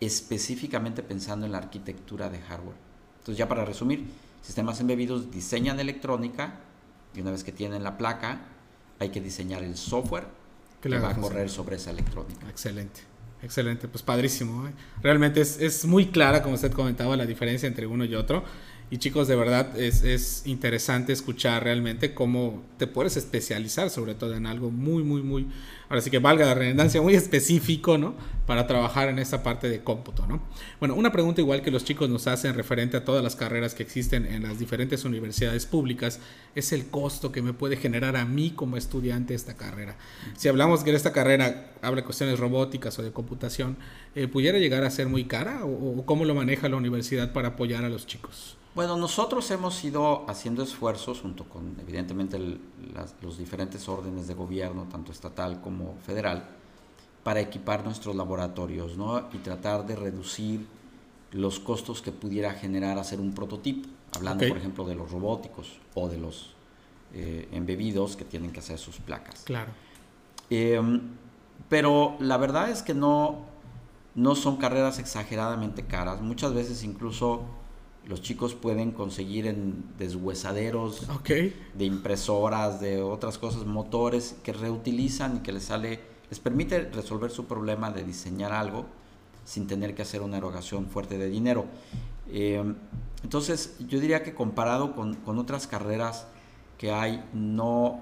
específicamente 0.00 1.02
pensando 1.02 1.46
en 1.46 1.52
la 1.52 1.58
arquitectura 1.58 2.30
de 2.30 2.38
hardware. 2.38 2.76
Entonces 3.18 3.36
ya 3.36 3.48
para 3.48 3.64
resumir, 3.64 4.06
Sistemas 4.42 4.80
embebidos 4.80 5.30
diseñan 5.30 5.80
electrónica 5.80 6.60
y 7.14 7.20
una 7.20 7.32
vez 7.32 7.44
que 7.44 7.52
tienen 7.52 7.82
la 7.82 7.98
placa, 7.98 8.40
hay 8.98 9.10
que 9.10 9.20
diseñar 9.20 9.62
el 9.62 9.76
software 9.76 10.26
que, 10.80 10.88
va 10.88 11.10
a 11.10 11.16
correr 11.16 11.50
sobre 11.50 11.76
esa 11.76 11.90
electrónica. 11.90 12.48
Excelente. 12.48 13.00
Excelente, 13.42 13.86
pues 13.86 14.02
padrísimo. 14.02 14.66
¿eh? 14.66 14.72
Realmente 15.00 15.40
es, 15.40 15.60
es, 15.60 15.84
muy 15.84 16.06
clara, 16.06 16.42
como 16.42 16.56
usted 16.56 16.72
comentaba, 16.72 17.16
la 17.16 17.26
diferencia 17.26 17.68
entre 17.68 17.86
uno 17.86 18.04
y 18.04 18.14
otro. 18.14 18.44
Y 18.90 18.96
chicos, 18.96 19.28
de 19.28 19.36
verdad 19.36 19.78
es, 19.78 20.02
es, 20.02 20.46
interesante 20.46 21.12
escuchar 21.12 21.62
realmente 21.62 22.14
cómo 22.14 22.62
te 22.78 22.86
puedes 22.86 23.18
especializar, 23.18 23.90
sobre 23.90 24.14
todo 24.14 24.34
en 24.34 24.46
algo 24.46 24.70
muy, 24.70 25.02
muy, 25.02 25.20
muy, 25.20 25.46
ahora 25.90 26.00
sí 26.00 26.10
que 26.10 26.18
valga 26.18 26.46
la 26.46 26.54
redundancia, 26.54 27.02
muy 27.02 27.14
específico, 27.14 27.98
¿no? 27.98 28.14
Para 28.46 28.66
trabajar 28.66 29.10
en 29.10 29.18
esta 29.18 29.42
parte 29.42 29.68
de 29.68 29.82
cómputo, 29.82 30.26
¿no? 30.26 30.40
Bueno, 30.80 30.94
una 30.94 31.12
pregunta 31.12 31.42
igual 31.42 31.60
que 31.60 31.70
los 31.70 31.84
chicos 31.84 32.08
nos 32.08 32.26
hacen 32.28 32.54
referente 32.54 32.96
a 32.96 33.04
todas 33.04 33.22
las 33.22 33.36
carreras 33.36 33.74
que 33.74 33.82
existen 33.82 34.24
en 34.24 34.44
las 34.44 34.58
diferentes 34.58 35.04
universidades 35.04 35.66
públicas 35.66 36.20
es 36.54 36.72
el 36.72 36.86
costo 36.86 37.30
que 37.30 37.42
me 37.42 37.52
puede 37.52 37.76
generar 37.76 38.16
a 38.16 38.24
mí 38.24 38.52
como 38.52 38.78
estudiante 38.78 39.34
esta 39.34 39.54
carrera. 39.54 39.96
Si 40.34 40.48
hablamos 40.48 40.82
que 40.82 40.94
esta 40.94 41.12
carrera 41.12 41.72
habla 41.82 42.04
cuestiones 42.04 42.40
robóticas 42.40 42.98
o 42.98 43.02
de 43.02 43.12
computación, 43.12 43.76
eh, 44.14 44.28
¿pudiera 44.28 44.58
llegar 44.58 44.84
a 44.84 44.90
ser 44.90 45.08
muy 45.08 45.24
cara 45.24 45.60
o 45.64 46.06
cómo 46.06 46.24
lo 46.24 46.34
maneja 46.34 46.70
la 46.70 46.76
universidad 46.76 47.34
para 47.34 47.48
apoyar 47.48 47.84
a 47.84 47.90
los 47.90 48.06
chicos? 48.06 48.57
Bueno, 48.74 48.96
nosotros 48.96 49.50
hemos 49.50 49.82
ido 49.84 50.24
haciendo 50.28 50.62
esfuerzos 50.62 51.20
junto 51.20 51.44
con, 51.44 51.76
evidentemente, 51.80 52.36
el, 52.36 52.60
las, 52.94 53.14
los 53.22 53.38
diferentes 53.38 53.88
órdenes 53.88 54.28
de 54.28 54.34
gobierno, 54.34 54.86
tanto 54.90 55.10
estatal 55.10 55.60
como 55.60 55.96
federal, 56.06 56.44
para 57.24 57.40
equipar 57.40 57.84
nuestros 57.84 58.14
laboratorios 58.14 58.96
¿no? 58.96 59.28
y 59.32 59.38
tratar 59.38 59.86
de 59.86 59.96
reducir 59.96 60.66
los 61.32 61.60
costos 61.60 62.00
que 62.00 62.12
pudiera 62.12 62.52
generar 62.52 62.98
hacer 62.98 63.20
un 63.20 63.34
prototipo, 63.34 63.88
hablando, 64.16 64.44
okay. 64.44 64.48
por 64.48 64.58
ejemplo, 64.58 64.84
de 64.86 64.94
los 64.94 65.10
robóticos 65.10 65.78
o 65.94 66.08
de 66.08 66.18
los 66.18 66.54
eh, 67.12 67.48
embebidos 67.52 68.16
que 68.16 68.24
tienen 68.24 68.52
que 68.52 68.60
hacer 68.60 68.78
sus 68.78 68.96
placas. 68.98 69.42
Claro. 69.44 69.72
Eh, 70.50 70.80
pero 71.68 72.16
la 72.20 72.36
verdad 72.36 72.70
es 72.70 72.82
que 72.82 72.94
no, 72.94 73.40
no 74.14 74.34
son 74.34 74.56
carreras 74.56 74.98
exageradamente 74.98 75.84
caras. 75.84 76.20
Muchas 76.20 76.54
veces 76.54 76.82
incluso 76.82 77.42
los 78.08 78.22
chicos 78.22 78.54
pueden 78.54 78.92
conseguir 78.92 79.46
en 79.46 79.84
deshuesaderos 79.98 81.08
okay. 81.10 81.54
de 81.74 81.84
impresoras, 81.84 82.80
de 82.80 83.02
otras 83.02 83.36
cosas, 83.36 83.66
motores 83.66 84.34
que 84.42 84.54
reutilizan 84.54 85.36
y 85.36 85.40
que 85.40 85.52
les 85.52 85.64
sale, 85.64 86.00
les 86.30 86.40
permite 86.40 86.80
resolver 86.88 87.30
su 87.30 87.44
problema 87.44 87.90
de 87.90 88.04
diseñar 88.04 88.52
algo 88.52 88.86
sin 89.44 89.66
tener 89.66 89.94
que 89.94 90.02
hacer 90.02 90.22
una 90.22 90.38
erogación 90.38 90.86
fuerte 90.86 91.18
de 91.18 91.28
dinero. 91.28 91.66
Eh, 92.30 92.62
entonces, 93.22 93.76
yo 93.86 94.00
diría 94.00 94.22
que 94.22 94.34
comparado 94.34 94.94
con, 94.94 95.14
con, 95.16 95.38
otras 95.38 95.66
carreras 95.66 96.26
que 96.78 96.90
hay, 96.90 97.22
no, 97.34 98.00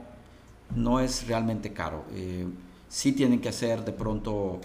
no 0.74 1.00
es 1.00 1.26
realmente 1.26 1.72
caro. 1.72 2.04
Eh, 2.12 2.46
sí 2.88 3.10
tienen 3.10 3.40
que 3.40 3.48
hacer 3.48 3.84
de 3.84 3.92
pronto 3.92 4.60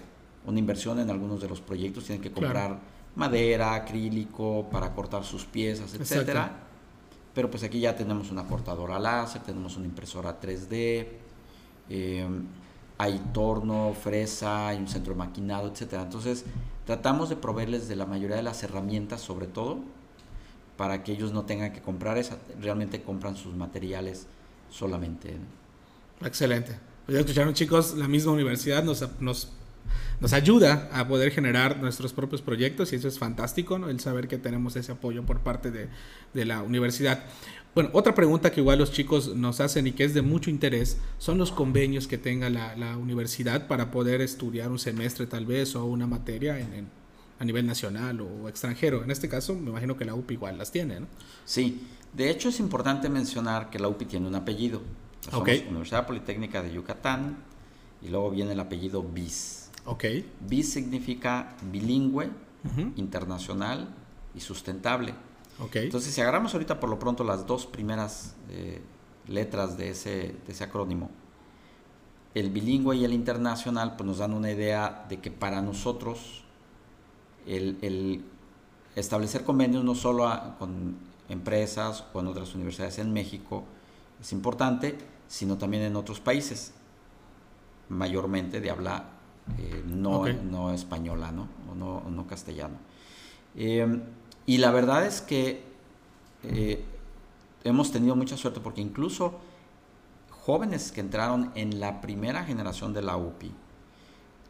una 0.45 0.59
inversión 0.59 0.99
en 0.99 1.09
algunos 1.09 1.41
de 1.41 1.49
los 1.49 1.61
proyectos, 1.61 2.05
tienen 2.05 2.21
que 2.21 2.31
comprar 2.31 2.67
claro 2.67 2.90
madera, 3.15 3.75
acrílico, 3.75 4.67
para 4.71 4.93
cortar 4.93 5.23
sus 5.23 5.45
piezas, 5.45 5.93
etcétera. 5.93 6.41
Exacto. 6.41 6.65
Pero 7.33 7.49
pues 7.49 7.63
aquí 7.63 7.79
ya 7.79 7.95
tenemos 7.95 8.31
una 8.31 8.45
cortadora 8.45 8.99
láser, 8.99 9.41
tenemos 9.41 9.77
una 9.77 9.85
impresora 9.85 10.39
3D, 10.39 11.07
eh, 11.89 12.27
hay 12.97 13.19
torno, 13.33 13.93
fresa, 13.93 14.67
hay 14.67 14.77
un 14.77 14.87
centro 14.87 15.13
de 15.13 15.19
maquinado, 15.19 15.69
etcétera. 15.69 16.03
Entonces, 16.03 16.45
tratamos 16.85 17.29
de 17.29 17.35
proveerles 17.35 17.87
de 17.87 17.95
la 17.95 18.05
mayoría 18.05 18.35
de 18.35 18.43
las 18.43 18.63
herramientas, 18.63 19.21
sobre 19.21 19.47
todo, 19.47 19.79
para 20.77 21.03
que 21.03 21.13
ellos 21.13 21.31
no 21.31 21.43
tengan 21.45 21.71
que 21.73 21.81
comprar 21.81 22.17
esa, 22.17 22.37
realmente 22.59 23.01
compran 23.01 23.37
sus 23.37 23.55
materiales 23.55 24.27
solamente. 24.69 25.37
Excelente. 26.23 26.77
Pues 27.05 27.15
ya 27.15 27.19
escucharon 27.21 27.53
chicos, 27.53 27.95
la 27.95 28.07
misma 28.07 28.33
universidad 28.33 28.83
nos, 28.83 29.03
nos 29.19 29.49
nos 30.21 30.33
ayuda 30.33 30.87
a 30.93 31.07
poder 31.07 31.31
generar 31.31 31.81
nuestros 31.81 32.13
propios 32.13 32.43
proyectos 32.43 32.93
y 32.93 32.95
eso 32.95 33.07
es 33.07 33.17
fantástico, 33.17 33.79
¿no? 33.79 33.89
El 33.89 33.99
saber 33.99 34.27
que 34.27 34.37
tenemos 34.37 34.75
ese 34.75 34.91
apoyo 34.91 35.25
por 35.25 35.39
parte 35.39 35.71
de, 35.71 35.89
de, 36.33 36.45
la 36.45 36.61
universidad. 36.61 37.23
Bueno, 37.73 37.89
otra 37.93 38.13
pregunta 38.13 38.51
que 38.51 38.61
igual 38.61 38.77
los 38.77 38.91
chicos 38.91 39.35
nos 39.35 39.59
hacen 39.59 39.87
y 39.87 39.93
que 39.93 40.03
es 40.03 40.13
de 40.13 40.21
mucho 40.21 40.51
interés 40.51 40.99
son 41.17 41.39
los 41.39 41.51
convenios 41.51 42.07
que 42.07 42.19
tenga 42.19 42.51
la, 42.51 42.75
la 42.75 42.97
universidad 42.97 43.67
para 43.67 43.89
poder 43.89 44.21
estudiar 44.21 44.69
un 44.69 44.77
semestre 44.77 45.25
tal 45.25 45.47
vez 45.47 45.75
o 45.75 45.85
una 45.85 46.05
materia 46.05 46.59
en, 46.59 46.73
en, 46.73 46.87
a 47.39 47.43
nivel 47.43 47.65
nacional 47.65 48.21
o 48.21 48.47
extranjero. 48.47 49.03
En 49.03 49.09
este 49.09 49.27
caso, 49.27 49.55
me 49.55 49.71
imagino 49.71 49.97
que 49.97 50.05
la 50.05 50.13
UPI 50.13 50.35
igual 50.35 50.57
las 50.59 50.71
tiene, 50.71 50.99
¿no? 50.99 51.07
Sí, 51.45 51.81
de 52.13 52.29
hecho 52.29 52.49
es 52.49 52.59
importante 52.59 53.09
mencionar 53.09 53.71
que 53.71 53.79
la 53.79 53.87
UPI 53.87 54.05
tiene 54.05 54.27
un 54.27 54.35
apellido. 54.35 54.83
Somos 55.21 55.41
okay. 55.41 55.65
Universidad 55.67 56.05
Politécnica 56.05 56.61
de 56.61 56.71
Yucatán 56.71 57.37
y 58.03 58.09
luego 58.09 58.29
viene 58.29 58.51
el 58.51 58.59
apellido 58.59 59.01
BIS. 59.01 59.60
Ok. 59.85 60.05
BIS 60.47 60.73
significa 60.73 61.55
bilingüe, 61.71 62.27
uh 62.27 62.69
-huh. 62.69 62.93
internacional 62.95 63.93
y 64.35 64.39
sustentable. 64.39 65.13
Okay. 65.59 65.85
Entonces, 65.85 66.13
si 66.13 66.21
agarramos 66.21 66.53
ahorita 66.53 66.79
por 66.79 66.89
lo 66.89 66.97
pronto 66.97 67.23
las 67.23 67.45
dos 67.45 67.65
primeras 67.65 68.35
eh, 68.49 68.81
letras 69.27 69.77
de 69.77 69.89
ese, 69.89 70.35
de 70.45 70.51
ese 70.51 70.63
acrónimo, 70.63 71.09
el 72.33 72.49
bilingüe 72.49 72.95
y 72.95 73.05
el 73.05 73.13
internacional, 73.13 73.95
pues 73.95 74.07
nos 74.07 74.17
dan 74.19 74.33
una 74.33 74.51
idea 74.51 75.05
de 75.09 75.19
que 75.19 75.31
para 75.31 75.61
nosotros 75.61 76.43
el, 77.45 77.77
el 77.81 78.23
establecer 78.95 79.43
convenios 79.43 79.83
no 79.83 79.95
solo 79.95 80.27
a, 80.27 80.57
con 80.57 80.95
empresas 81.29 82.05
o 82.13 82.19
en 82.19 82.27
otras 82.27 82.55
universidades 82.55 82.99
en 82.99 83.11
México 83.13 83.63
es 84.19 84.31
importante, 84.33 84.97
sino 85.27 85.57
también 85.57 85.83
en 85.83 85.95
otros 85.95 86.19
países, 86.19 86.73
mayormente 87.89 88.61
de 88.61 88.69
habla 88.69 89.05
eh, 89.57 89.83
no, 89.87 90.21
okay. 90.21 90.39
no 90.49 90.71
española, 90.71 91.31
¿no? 91.31 91.47
O 91.71 91.75
no, 91.75 92.03
no 92.09 92.27
castellano. 92.27 92.75
Eh, 93.55 94.01
y 94.45 94.57
la 94.57 94.71
verdad 94.71 95.05
es 95.05 95.21
que 95.21 95.63
eh, 96.43 96.83
hemos 97.63 97.91
tenido 97.91 98.15
mucha 98.15 98.37
suerte 98.37 98.59
porque 98.59 98.81
incluso 98.81 99.39
jóvenes 100.29 100.91
que 100.91 101.01
entraron 101.01 101.51
en 101.55 101.79
la 101.79 102.01
primera 102.01 102.43
generación 102.43 102.93
de 102.93 103.01
la 103.01 103.17
UPI 103.17 103.51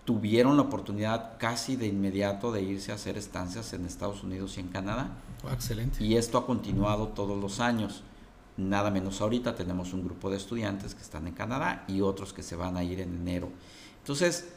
tuvieron 0.05 0.55
la 0.55 0.63
oportunidad 0.63 1.37
casi 1.37 1.75
de 1.75 1.87
inmediato 1.87 2.51
de 2.51 2.63
irse 2.63 2.91
a 2.91 2.95
hacer 2.95 3.17
estancias 3.17 3.73
en 3.73 3.85
Estados 3.85 4.23
Unidos 4.23 4.57
y 4.57 4.61
en 4.61 4.69
Canadá. 4.69 5.11
Oh, 5.43 5.51
excelente. 5.51 6.03
Y 6.03 6.17
esto 6.17 6.37
ha 6.37 6.45
continuado 6.45 7.09
todos 7.09 7.39
los 7.39 7.59
años. 7.59 8.03
Nada 8.57 8.89
menos 8.89 9.21
ahorita 9.21 9.55
tenemos 9.55 9.93
un 9.93 10.03
grupo 10.03 10.29
de 10.29 10.37
estudiantes 10.37 10.95
que 10.95 11.01
están 11.01 11.27
en 11.27 11.33
Canadá 11.33 11.85
y 11.87 12.01
otros 12.01 12.33
que 12.33 12.43
se 12.43 12.55
van 12.55 12.77
a 12.77 12.83
ir 12.83 12.99
en 12.99 13.15
enero. 13.15 13.49
Entonces, 13.99 14.53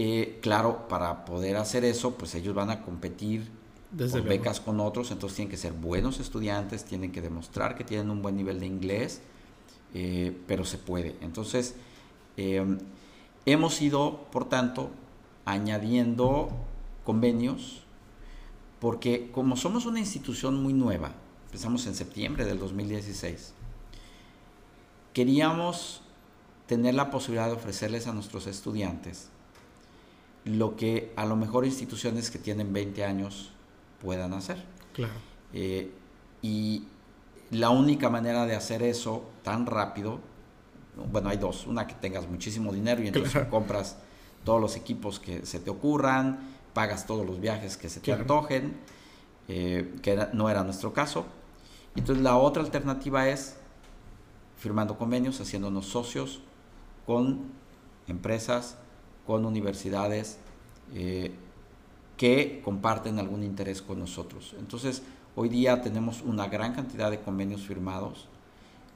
eh, 0.00 0.38
claro, 0.40 0.86
para 0.86 1.24
poder 1.24 1.56
hacer 1.56 1.84
eso, 1.84 2.14
pues 2.14 2.32
ellos 2.36 2.54
van 2.54 2.70
a 2.70 2.82
competir 2.82 3.50
Desde 3.90 4.20
por 4.20 4.28
becas 4.28 4.60
con 4.60 4.78
otros, 4.78 5.10
entonces 5.10 5.34
tienen 5.34 5.50
que 5.50 5.56
ser 5.56 5.72
buenos 5.72 6.20
estudiantes, 6.20 6.84
tienen 6.84 7.10
que 7.10 7.20
demostrar 7.20 7.76
que 7.76 7.82
tienen 7.82 8.08
un 8.08 8.22
buen 8.22 8.36
nivel 8.36 8.60
de 8.60 8.66
inglés, 8.66 9.20
eh, 9.94 10.38
pero 10.46 10.64
se 10.64 10.78
puede. 10.78 11.16
Entonces, 11.20 11.74
eh, 12.36 12.64
hemos 13.44 13.82
ido, 13.82 14.28
por 14.30 14.48
tanto, 14.48 14.90
añadiendo 15.44 16.48
convenios, 17.04 17.82
porque 18.78 19.32
como 19.32 19.56
somos 19.56 19.84
una 19.84 19.98
institución 19.98 20.62
muy 20.62 20.74
nueva, 20.74 21.10
empezamos 21.46 21.84
en 21.88 21.96
septiembre 21.96 22.44
del 22.44 22.60
2016, 22.60 23.52
queríamos 25.12 26.02
tener 26.68 26.94
la 26.94 27.10
posibilidad 27.10 27.48
de 27.48 27.54
ofrecerles 27.54 28.06
a 28.06 28.12
nuestros 28.12 28.46
estudiantes 28.46 29.30
lo 30.48 30.76
que 30.76 31.12
a 31.16 31.26
lo 31.26 31.36
mejor 31.36 31.64
instituciones 31.66 32.30
que 32.30 32.38
tienen 32.38 32.72
20 32.72 33.04
años 33.04 33.52
puedan 34.00 34.32
hacer. 34.32 34.64
Claro. 34.94 35.12
Eh, 35.52 35.90
y 36.42 36.84
la 37.50 37.70
única 37.70 38.08
manera 38.10 38.46
de 38.46 38.56
hacer 38.56 38.82
eso 38.82 39.24
tan 39.42 39.66
rápido, 39.66 40.20
bueno, 41.12 41.28
hay 41.28 41.36
dos. 41.36 41.66
Una 41.66 41.86
que 41.86 41.94
tengas 41.94 42.28
muchísimo 42.28 42.72
dinero 42.72 43.02
y 43.02 43.08
entonces 43.08 43.32
claro. 43.32 43.50
compras 43.50 43.98
todos 44.44 44.60
los 44.60 44.76
equipos 44.76 45.20
que 45.20 45.44
se 45.44 45.60
te 45.60 45.70
ocurran, 45.70 46.38
pagas 46.72 47.06
todos 47.06 47.26
los 47.26 47.40
viajes 47.40 47.76
que 47.76 47.88
se 47.88 48.00
te 48.00 48.06
claro. 48.06 48.22
antojen, 48.22 48.76
eh, 49.48 49.96
que 50.02 50.12
era, 50.12 50.30
no 50.32 50.48
era 50.48 50.64
nuestro 50.64 50.92
caso. 50.92 51.26
Entonces 51.94 52.22
la 52.22 52.36
otra 52.36 52.62
alternativa 52.62 53.28
es 53.28 53.56
firmando 54.56 54.96
convenios, 54.96 55.40
haciéndonos 55.40 55.86
socios 55.86 56.40
con 57.06 57.46
empresas, 58.06 58.78
con 59.28 59.44
universidades 59.44 60.38
eh, 60.94 61.32
que 62.16 62.62
comparten 62.64 63.18
algún 63.18 63.42
interés 63.42 63.82
con 63.82 63.98
nosotros. 63.98 64.56
Entonces, 64.58 65.02
hoy 65.36 65.50
día 65.50 65.82
tenemos 65.82 66.22
una 66.22 66.48
gran 66.48 66.72
cantidad 66.72 67.10
de 67.10 67.20
convenios 67.20 67.60
firmados, 67.60 68.26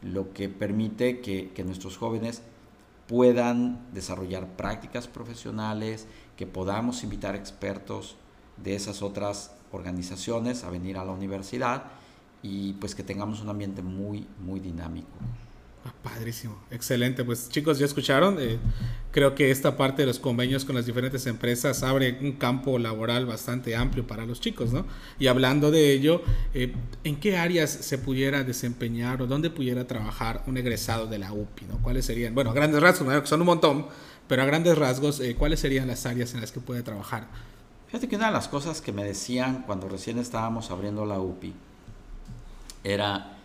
lo 0.01 0.33
que 0.33 0.49
permite 0.49 1.21
que, 1.21 1.51
que 1.51 1.65
nuestros 1.65 1.99
jóvenes 1.99 2.41
puedan 3.07 3.79
desarrollar 3.93 4.57
prácticas 4.57 5.07
profesionales, 5.07 6.07
que 6.39 6.47
podamos 6.47 7.05
invitar 7.05 7.37
expertos 7.37 8.17
de 8.57 8.75
esas 8.75 9.03
otras 9.03 9.55
organizaciones 9.71 10.65
a 10.65 10.71
venir 10.71 10.97
a 10.97 11.05
la 11.05 11.13
universidad 11.13 11.85
y 12.43 12.73
pues 12.73 12.95
que 12.95 13.03
tengamos 13.03 13.43
un 13.43 13.51
ambiente 13.51 13.83
muy, 13.83 14.27
muy 14.41 14.61
dinámico. 14.61 15.11
Ah, 15.85 15.93
padrísimo, 16.03 16.57
excelente. 16.71 17.25
Pues 17.25 17.49
chicos, 17.49 17.79
ya 17.79 17.87
escucharon. 17.87 18.37
Eh, 18.39 18.59
creo 19.11 19.35
que 19.35 19.51
esta 19.51 19.77
parte 19.77 20.03
de 20.03 20.07
los 20.07 20.21
convenios 20.21 20.65
con 20.65 20.77
las 20.77 20.87
diferentes 20.87 21.27
empresas 21.27 21.83
abre 21.83 22.19
un 22.21 22.33
campo 22.33 22.79
laboral 22.79 23.27
bastante 23.27 23.75
amplio 23.75 24.07
para 24.07 24.25
los 24.25 24.41
chicos, 24.41 24.73
¿no? 24.73 24.87
Y 25.19 25.27
hablando 25.27 25.73
de 25.73 25.93
ello, 25.93 26.23
eh, 26.55 26.73
¿en 27.03 27.17
qué 27.19 27.37
áreas 27.37 27.71
se 27.71 27.99
pudiera 27.99 28.45
desempeñar 28.45 29.23
o 29.23 29.27
dónde 29.27 29.51
pudiera 29.51 29.87
trabajar 29.87 30.45
un 30.47 30.57
egresado 30.57 31.07
de 31.07 31.19
la 31.19 31.33
UPI, 31.33 31.65
¿no? 31.67 31.79
¿Cuáles 31.83 32.07
serían? 32.07 32.33
Bueno, 32.35 32.51
a 32.51 32.55
grandes 32.55 32.81
rasgos, 32.81 33.09
¿no? 33.09 33.27
son 33.27 33.41
un 33.41 33.47
montón, 33.47 33.87
pero 34.29 34.43
a 34.43 34.45
grandes 34.45 34.79
rasgos, 34.79 35.19
eh, 35.19 35.35
¿cuáles 35.35 35.59
serían 35.59 35.89
las 35.89 36.07
áreas 36.07 36.33
en 36.35 36.41
las 36.41 36.53
que 36.53 36.61
puede 36.61 36.85
trabajar? 36.85 37.27
Fíjate 37.89 38.09
que 38.09 38.17
una 38.17 38.27
de 38.27 38.33
las 38.33 38.47
cosas 38.47 38.81
que 38.81 38.93
me 38.93 39.03
decían 39.03 39.65
cuando 39.67 39.89
recién 39.89 40.19
estábamos 40.19 40.71
abriendo 40.71 41.05
la 41.05 41.19
UPI 41.19 41.53
era 42.85 43.37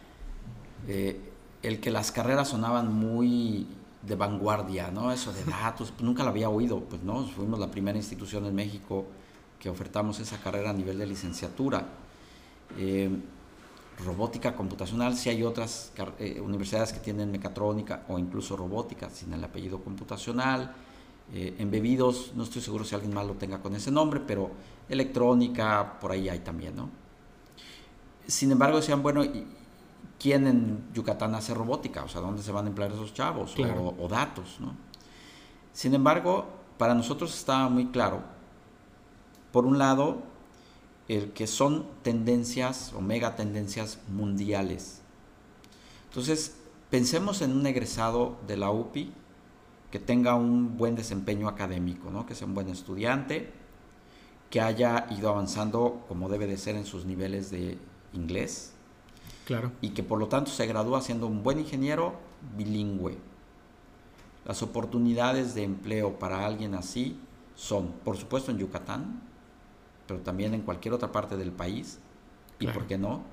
el 1.64 1.80
que 1.80 1.92
las 1.92 2.12
carreras 2.12 2.50
sonaban 2.50 2.94
muy 2.94 3.68
de 4.02 4.16
vanguardia, 4.16 4.92
¿no? 4.92 5.12
Eso 5.12 5.34
de 5.34 5.44
datos, 5.44 5.94
nunca 6.00 6.24
lo 6.24 6.30
había 6.30 6.50
oído, 6.50 6.80
pues 6.82 7.04
no, 7.04 7.26
fuimos 7.26 7.60
la 7.60 7.70
primera 7.70 7.98
institución 7.98 8.46
en 8.46 8.56
México 8.56 9.06
que 9.60 9.70
ofertamos 9.70 10.20
esa 10.20 10.38
carrera 10.38 10.70
a 10.70 10.74
nivel 10.74 10.98
de 11.00 11.08
licenciatura. 11.08 11.86
Eh, 12.78 13.10
robótica 14.06 14.56
computacional, 14.56 15.16
si 15.16 15.30
hay 15.30 15.44
otras 15.44 15.92
eh, 16.20 16.40
universidades 16.40 16.94
que 16.94 17.00
tienen 17.00 17.32
mecatrónica 17.32 18.04
o 18.08 18.20
incluso 18.20 18.56
robótica 18.56 19.10
sin 19.10 19.34
el 19.34 19.44
apellido 19.44 19.80
computacional. 19.84 20.74
Eh, 21.34 21.56
embebidos, 21.58 22.32
no 22.36 22.44
estoy 22.44 22.62
seguro 22.62 22.86
si 22.86 22.96
alguien 22.96 23.14
más 23.14 23.26
lo 23.26 23.34
tenga 23.34 23.60
con 23.62 23.76
ese 23.76 23.92
nombre, 23.92 24.22
pero 24.26 24.52
electrónica, 24.88 26.00
por 26.00 26.12
ahí 26.12 26.30
hay 26.30 26.40
también, 26.40 26.76
¿no? 26.76 26.90
Sin 28.28 28.52
embargo, 28.52 28.78
decían, 28.78 29.02
bueno, 29.02 29.24
quién 30.20 30.48
en 30.48 30.84
Yucatán 30.94 31.36
hace 31.36 31.54
robótica, 31.54 32.04
o 32.04 32.10
sea, 32.10 32.22
dónde 32.22 32.42
se 32.42 32.52
van 32.52 32.66
a 32.66 32.70
emplear 32.70 32.92
esos 32.92 33.14
chavos, 33.14 33.56
o, 33.58 34.08
datos, 34.08 34.58
¿no? 34.60 34.76
Sin 35.74 35.94
embargo, 35.94 36.48
para 36.78 36.94
nosotros 36.94 37.38
estaba 37.38 37.70
muy 37.70 37.88
claro, 37.88 38.22
por 39.52 39.66
un 39.66 39.78
lado, 39.78 40.24
el 41.08 41.32
que 41.32 41.48
son 41.48 41.86
tendencias 42.02 42.94
o 42.94 43.02
mega 43.02 43.36
tendencias 43.36 44.00
mundiales. 44.10 45.02
Entonces, 46.10 46.56
pensemos 46.90 47.42
en 47.42 47.52
un 47.52 47.66
egresado 47.66 48.38
de 48.48 48.58
la 48.58 48.72
UPI 48.72 49.14
que 49.92 50.00
tenga 50.00 50.36
un 50.36 50.78
buen 50.78 50.96
desempeño 50.96 51.48
académico, 51.48 52.12
¿no? 52.12 52.26
que 52.26 52.36
sea 52.36 52.48
un 52.48 52.56
buen 52.56 52.70
estudiante, 52.70 53.52
que 54.50 54.62
haya 54.62 55.08
ido 55.12 55.30
avanzando 55.30 56.06
como 56.08 56.30
debe 56.30 56.48
de 56.48 56.58
ser 56.58 56.76
en 56.76 56.86
sus 56.86 57.06
niveles 57.06 57.52
de 57.52 57.78
inglés, 58.14 58.74
y 59.82 59.90
que 59.90 60.04
por 60.04 60.20
lo 60.20 60.28
tanto 60.28 60.52
se 60.52 60.66
gradúa 60.66 61.02
siendo 61.02 61.28
un 61.28 61.44
buen 61.44 61.60
ingeniero 61.60 62.16
bilingüe. 62.58 63.18
Las 64.46 64.62
oportunidades 64.62 65.56
de 65.56 65.64
empleo 65.64 66.20
para 66.20 66.46
alguien 66.46 66.76
así 66.76 67.20
son, 67.56 67.94
por 68.04 68.18
supuesto, 68.18 68.52
en 68.52 68.58
Yucatán, 68.60 69.22
pero 70.08 70.22
también 70.22 70.54
en 70.54 70.62
cualquier 70.62 70.94
otra 70.94 71.12
parte 71.12 71.36
del 71.36 71.52
país 71.52 72.00
y, 72.60 72.68
¿por 72.68 72.88
qué 72.88 72.98
no?, 72.98 73.24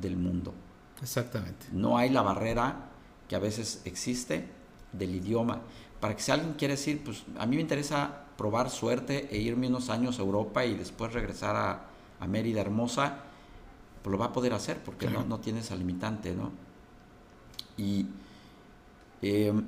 del 0.00 0.16
mundo. 0.16 0.54
Exactamente. 1.02 1.66
No 1.72 1.98
hay 1.98 2.10
la 2.10 2.22
barrera 2.22 2.90
que 3.28 3.34
a 3.34 3.40
veces 3.40 3.82
existe 3.84 4.48
del 4.92 5.14
idioma. 5.14 5.60
Para 6.00 6.14
que 6.16 6.22
si 6.22 6.30
alguien 6.30 6.54
quiere 6.54 6.74
decir, 6.74 7.02
pues 7.04 7.24
a 7.38 7.46
mí 7.46 7.56
me 7.56 7.62
interesa 7.62 8.24
probar 8.36 8.70
suerte 8.70 9.28
e 9.34 9.38
irme 9.38 9.68
unos 9.68 9.90
años 9.90 10.18
a 10.18 10.22
Europa 10.22 10.64
y 10.64 10.74
después 10.74 11.12
regresar 11.12 11.56
a, 11.56 11.86
a 12.20 12.26
Mérida 12.26 12.60
Hermosa, 12.60 13.24
pues 14.02 14.12
lo 14.12 14.18
va 14.18 14.26
a 14.26 14.32
poder 14.32 14.52
hacer 14.52 14.78
porque 14.82 15.08
no, 15.08 15.24
no, 15.24 15.38
tiene 15.38 15.60
esa 15.60 15.76
limitante, 15.76 16.34
¿no? 16.34 16.50
Y 17.76 18.06
em, 19.22 19.64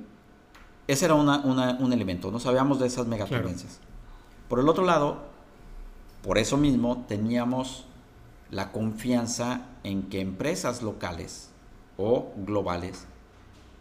ese 0.86 1.04
era 1.06 1.14
un 1.14 1.92
elemento, 1.92 2.30
no 2.30 2.40
sabíamos 2.40 2.78
de 2.80 2.86
esas 2.86 3.06
megatendencias. 3.06 3.78
Por 4.48 4.58
el 4.60 4.68
otro 4.68 4.84
lado, 4.84 5.22
por 6.22 6.38
eso 6.38 6.56
mismo 6.56 7.04
teníamos 7.08 7.86
la 8.50 8.72
confianza 8.72 9.62
en 9.82 10.04
que 10.04 10.20
empresas 10.20 10.82
locales 10.82 11.50
o 11.96 12.32
globales, 12.36 13.06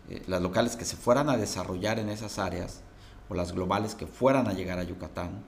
eh, 0.09 0.23
las 0.27 0.41
locales 0.41 0.75
que 0.75 0.85
se 0.85 0.95
fueran 0.95 1.29
a 1.29 1.37
desarrollar 1.37 1.99
en 1.99 2.09
esas 2.09 2.39
áreas 2.39 2.81
o 3.29 3.35
las 3.35 3.53
globales 3.53 3.95
que 3.95 4.07
fueran 4.07 4.47
a 4.47 4.53
llegar 4.53 4.79
a 4.79 4.83
Yucatán, 4.83 5.43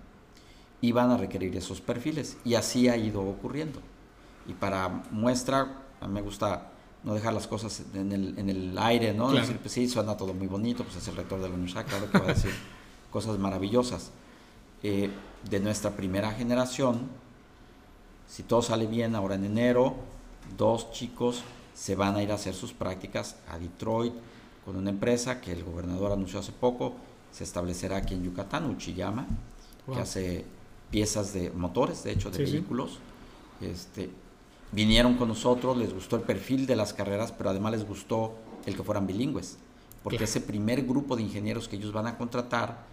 iban 0.82 1.12
a 1.12 1.18
requerir 1.18 1.56
esos 1.56 1.82
perfiles. 1.82 2.38
Y 2.44 2.56
así 2.56 2.88
ha 2.90 2.98
ido 2.98 3.22
ocurriendo. 3.22 3.80
Y 4.48 4.54
para 4.54 4.90
muestra, 5.12 5.84
a 6.02 6.08
mí 6.08 6.14
me 6.14 6.22
gusta 6.22 6.72
no 7.04 7.14
dejar 7.14 7.34
las 7.34 7.48
cosas 7.48 7.84
en 7.94 8.12
el, 8.12 8.38
en 8.38 8.50
el 8.50 8.78
aire, 8.78 9.14
¿no? 9.14 9.32
Decir, 9.32 9.58
pues 9.60 9.74
sí, 9.74 9.88
suena 9.88 10.18
todo 10.18 10.34
muy 10.34 10.48
bonito, 10.48 10.84
pues 10.84 10.98
es 10.98 11.08
el 11.08 11.16
rector 11.16 11.40
de 11.40 11.48
la 11.48 11.54
universidad, 11.54 11.86
claro 11.86 12.10
que 12.10 12.18
va 12.18 12.26
a 12.26 12.34
decir 12.34 12.52
cosas 13.12 13.38
maravillosas. 13.38 14.12
Eh, 14.84 15.10
de 15.50 15.60
nuestra 15.60 15.92
primera 15.92 16.32
generación, 16.32 17.02
si 18.28 18.44
todo 18.44 18.64
sale 18.64 18.88
bien 18.88 19.16
ahora 19.16 19.36
en 19.36 19.46
enero, 19.46 19.96
dos 20.58 20.92
chicos 20.92 21.44
se 21.76 21.96
van 21.96 22.16
a 22.16 22.24
ir 22.24 22.32
a 22.32 22.36
hacer 22.36 22.56
sus 22.56 22.74
prácticas 22.74 23.36
a 23.52 23.60
Detroit 23.60 24.14
con 24.64 24.76
una 24.76 24.90
empresa 24.90 25.42
que 25.42 25.52
el 25.52 25.64
gobernador 25.64 26.12
anunció 26.12 26.40
hace 26.40 26.52
poco, 26.52 26.96
se 27.32 27.44
establecerá 27.44 27.98
aquí 27.98 28.16
en 28.16 28.24
Yucatán, 28.24 28.68
Uchiyama, 28.68 29.28
que 29.94 30.00
hace 30.00 30.46
piezas 30.90 31.34
de 31.34 31.52
motores, 31.52 32.04
de 32.04 32.14
hecho, 32.14 32.32
de 32.32 32.44
vehículos. 32.44 32.98
Este, 33.62 34.10
vinieron 34.72 35.16
con 35.16 35.28
nosotros, 35.28 35.78
les 35.78 35.94
gustó 35.94 36.16
el 36.16 36.24
perfil 36.24 36.66
de 36.66 36.76
las 36.76 36.94
carreras, 36.94 37.32
pero 37.32 37.50
además 37.50 37.74
les 37.74 37.88
gustó 37.88 38.36
el 38.66 38.76
que 38.76 38.84
fueran 38.84 39.08
bilingües, 39.08 39.58
porque 40.04 40.24
ese 40.24 40.42
primer 40.42 40.84
grupo 40.84 41.16
de 41.16 41.24
ingenieros 41.24 41.68
que 41.68 41.76
ellos 41.76 41.94
van 41.94 42.08
a 42.08 42.18
contratar 42.18 42.86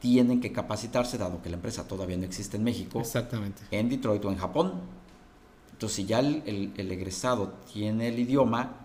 tienen 0.00 0.40
que 0.40 0.50
capacitarse, 0.50 1.18
dado 1.18 1.42
que 1.42 1.50
la 1.50 1.56
empresa 1.56 1.86
todavía 1.86 2.16
no 2.16 2.24
existe 2.24 2.56
en 2.56 2.64
México, 2.64 3.00
Exactamente. 3.00 3.62
en 3.70 3.88
Detroit 3.88 4.24
o 4.24 4.30
en 4.30 4.38
Japón. 4.38 4.72
Entonces, 5.72 5.96
si 5.96 6.04
ya 6.06 6.20
el, 6.20 6.72
egresado 6.76 7.54
tiene 7.72 8.08
el 8.08 8.18
idioma, 8.18 8.76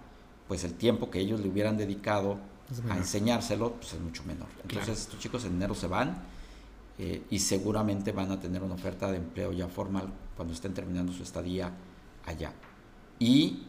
pues 0.47 0.63
el 0.63 0.73
tiempo 0.73 1.09
que 1.09 1.19
ellos 1.19 1.39
le 1.39 1.49
hubieran 1.49 1.77
dedicado 1.77 2.37
a 2.89 2.97
enseñárselo 2.97 3.73
pues 3.73 3.93
es 3.93 4.01
mucho 4.01 4.23
menor. 4.25 4.47
Entonces, 4.63 5.01
estos 5.01 5.19
chicos 5.19 5.45
en 5.45 5.53
enero 5.53 5.75
se 5.75 5.87
van 5.87 6.23
eh, 6.97 7.23
y 7.29 7.39
seguramente 7.39 8.11
van 8.11 8.31
a 8.31 8.39
tener 8.39 8.63
una 8.63 8.75
oferta 8.75 9.11
de 9.11 9.17
empleo 9.17 9.51
ya 9.51 9.67
formal 9.67 10.11
cuando 10.35 10.53
estén 10.53 10.73
terminando 10.73 11.13
su 11.13 11.23
estadía 11.23 11.71
allá. 12.25 12.53
Y 13.19 13.63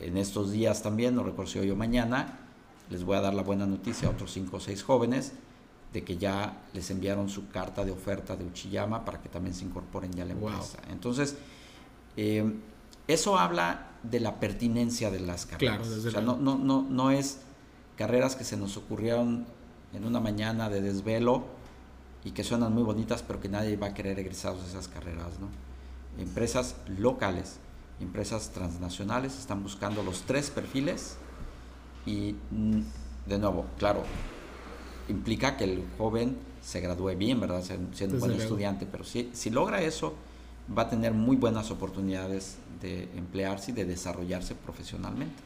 en 0.00 0.16
estos 0.16 0.52
días 0.52 0.82
también, 0.82 1.14
no 1.14 1.22
recuerdo 1.22 1.50
si 1.50 1.58
hoy 1.58 1.70
o 1.70 1.76
mañana, 1.76 2.38
les 2.90 3.04
voy 3.04 3.16
a 3.16 3.20
dar 3.20 3.34
la 3.34 3.42
buena 3.42 3.66
noticia 3.66 4.08
a 4.08 4.10
otros 4.12 4.32
cinco 4.32 4.56
o 4.56 4.60
seis 4.60 4.82
jóvenes 4.82 5.32
de 5.92 6.04
que 6.04 6.16
ya 6.16 6.62
les 6.74 6.90
enviaron 6.90 7.28
su 7.28 7.48
carta 7.48 7.84
de 7.84 7.90
oferta 7.90 8.36
de 8.36 8.44
Uchiyama 8.44 9.04
para 9.04 9.20
que 9.20 9.28
también 9.28 9.54
se 9.54 9.64
incorporen 9.64 10.12
ya 10.12 10.24
a 10.24 10.26
la 10.26 10.32
empresa. 10.32 10.78
Entonces, 10.90 11.36
eh, 12.16 12.52
eso 13.06 13.38
habla 13.38 13.92
de 14.02 14.20
la 14.20 14.38
pertinencia 14.38 15.10
de 15.10 15.20
las 15.20 15.46
carreras. 15.46 15.88
o 15.88 16.10
sea, 16.10 16.20
no, 16.20 16.36
no, 16.36 16.56
no, 16.56 16.82
no 16.82 17.10
es 17.10 17.40
carreras 17.96 18.36
que 18.36 18.44
se 18.44 18.56
nos 18.56 18.76
ocurrieron 18.76 19.46
en 19.92 20.04
una 20.04 20.20
mañana 20.20 20.68
de 20.68 20.82
desvelo 20.82 21.44
y 22.24 22.32
que 22.32 22.44
suenan 22.44 22.74
muy 22.74 22.82
bonitas, 22.82 23.22
pero 23.22 23.40
que 23.40 23.48
nadie 23.48 23.76
va 23.76 23.88
a 23.88 23.94
querer 23.94 24.18
egresados 24.18 24.62
de 24.62 24.68
esas 24.68 24.88
carreras. 24.88 25.40
¿no? 25.40 25.48
Empresas 26.22 26.76
locales 26.86 27.58
empresas 28.00 28.50
transnacionales 28.50 29.38
están 29.38 29.62
buscando 29.62 30.02
los 30.02 30.22
tres 30.22 30.50
perfiles 30.50 31.16
y 32.06 32.34
mm, 32.50 32.80
de 33.26 33.38
nuevo, 33.38 33.66
claro, 33.78 34.04
implica 35.08 35.56
que 35.56 35.64
el 35.64 35.84
joven 35.96 36.36
se 36.62 36.80
gradúe 36.80 37.16
bien, 37.16 37.40
¿verdad? 37.40 37.62
Siendo 37.92 38.16
un 38.16 38.20
buen 38.20 38.32
estudiante, 38.32 38.86
pero 38.86 39.04
si, 39.04 39.30
si 39.32 39.50
logra 39.50 39.82
eso, 39.82 40.14
va 40.76 40.82
a 40.82 40.88
tener 40.88 41.12
muy 41.12 41.36
buenas 41.36 41.70
oportunidades 41.70 42.58
de 42.80 43.08
emplearse 43.16 43.70
y 43.70 43.74
de 43.74 43.84
desarrollarse 43.84 44.54
profesionalmente. 44.54 45.42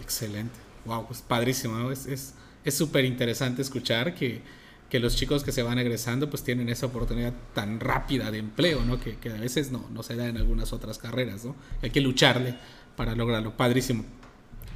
Excelente. 0.00 0.54
Wow, 0.84 1.06
pues 1.06 1.22
padrísimo. 1.22 1.90
Es 1.90 2.34
súper 2.68 3.04
es, 3.04 3.10
interesante 3.10 3.62
escuchar 3.62 4.14
que 4.14 4.42
que 4.88 5.00
los 5.00 5.16
chicos 5.16 5.42
que 5.42 5.52
se 5.52 5.62
van 5.62 5.78
egresando 5.78 6.30
pues 6.30 6.42
tienen 6.42 6.68
esa 6.68 6.86
oportunidad 6.86 7.32
tan 7.54 7.80
rápida 7.80 8.30
de 8.30 8.38
empleo, 8.38 8.84
¿no? 8.84 9.00
Que, 9.00 9.16
que 9.16 9.30
a 9.30 9.34
veces 9.34 9.72
no, 9.72 9.88
no 9.90 10.02
se 10.02 10.16
da 10.16 10.28
en 10.28 10.36
algunas 10.36 10.72
otras 10.72 10.98
carreras, 10.98 11.44
¿no? 11.44 11.56
Hay 11.82 11.90
que 11.90 12.00
lucharle 12.00 12.54
para 12.96 13.14
lograrlo. 13.14 13.56
Padrísimo. 13.56 14.04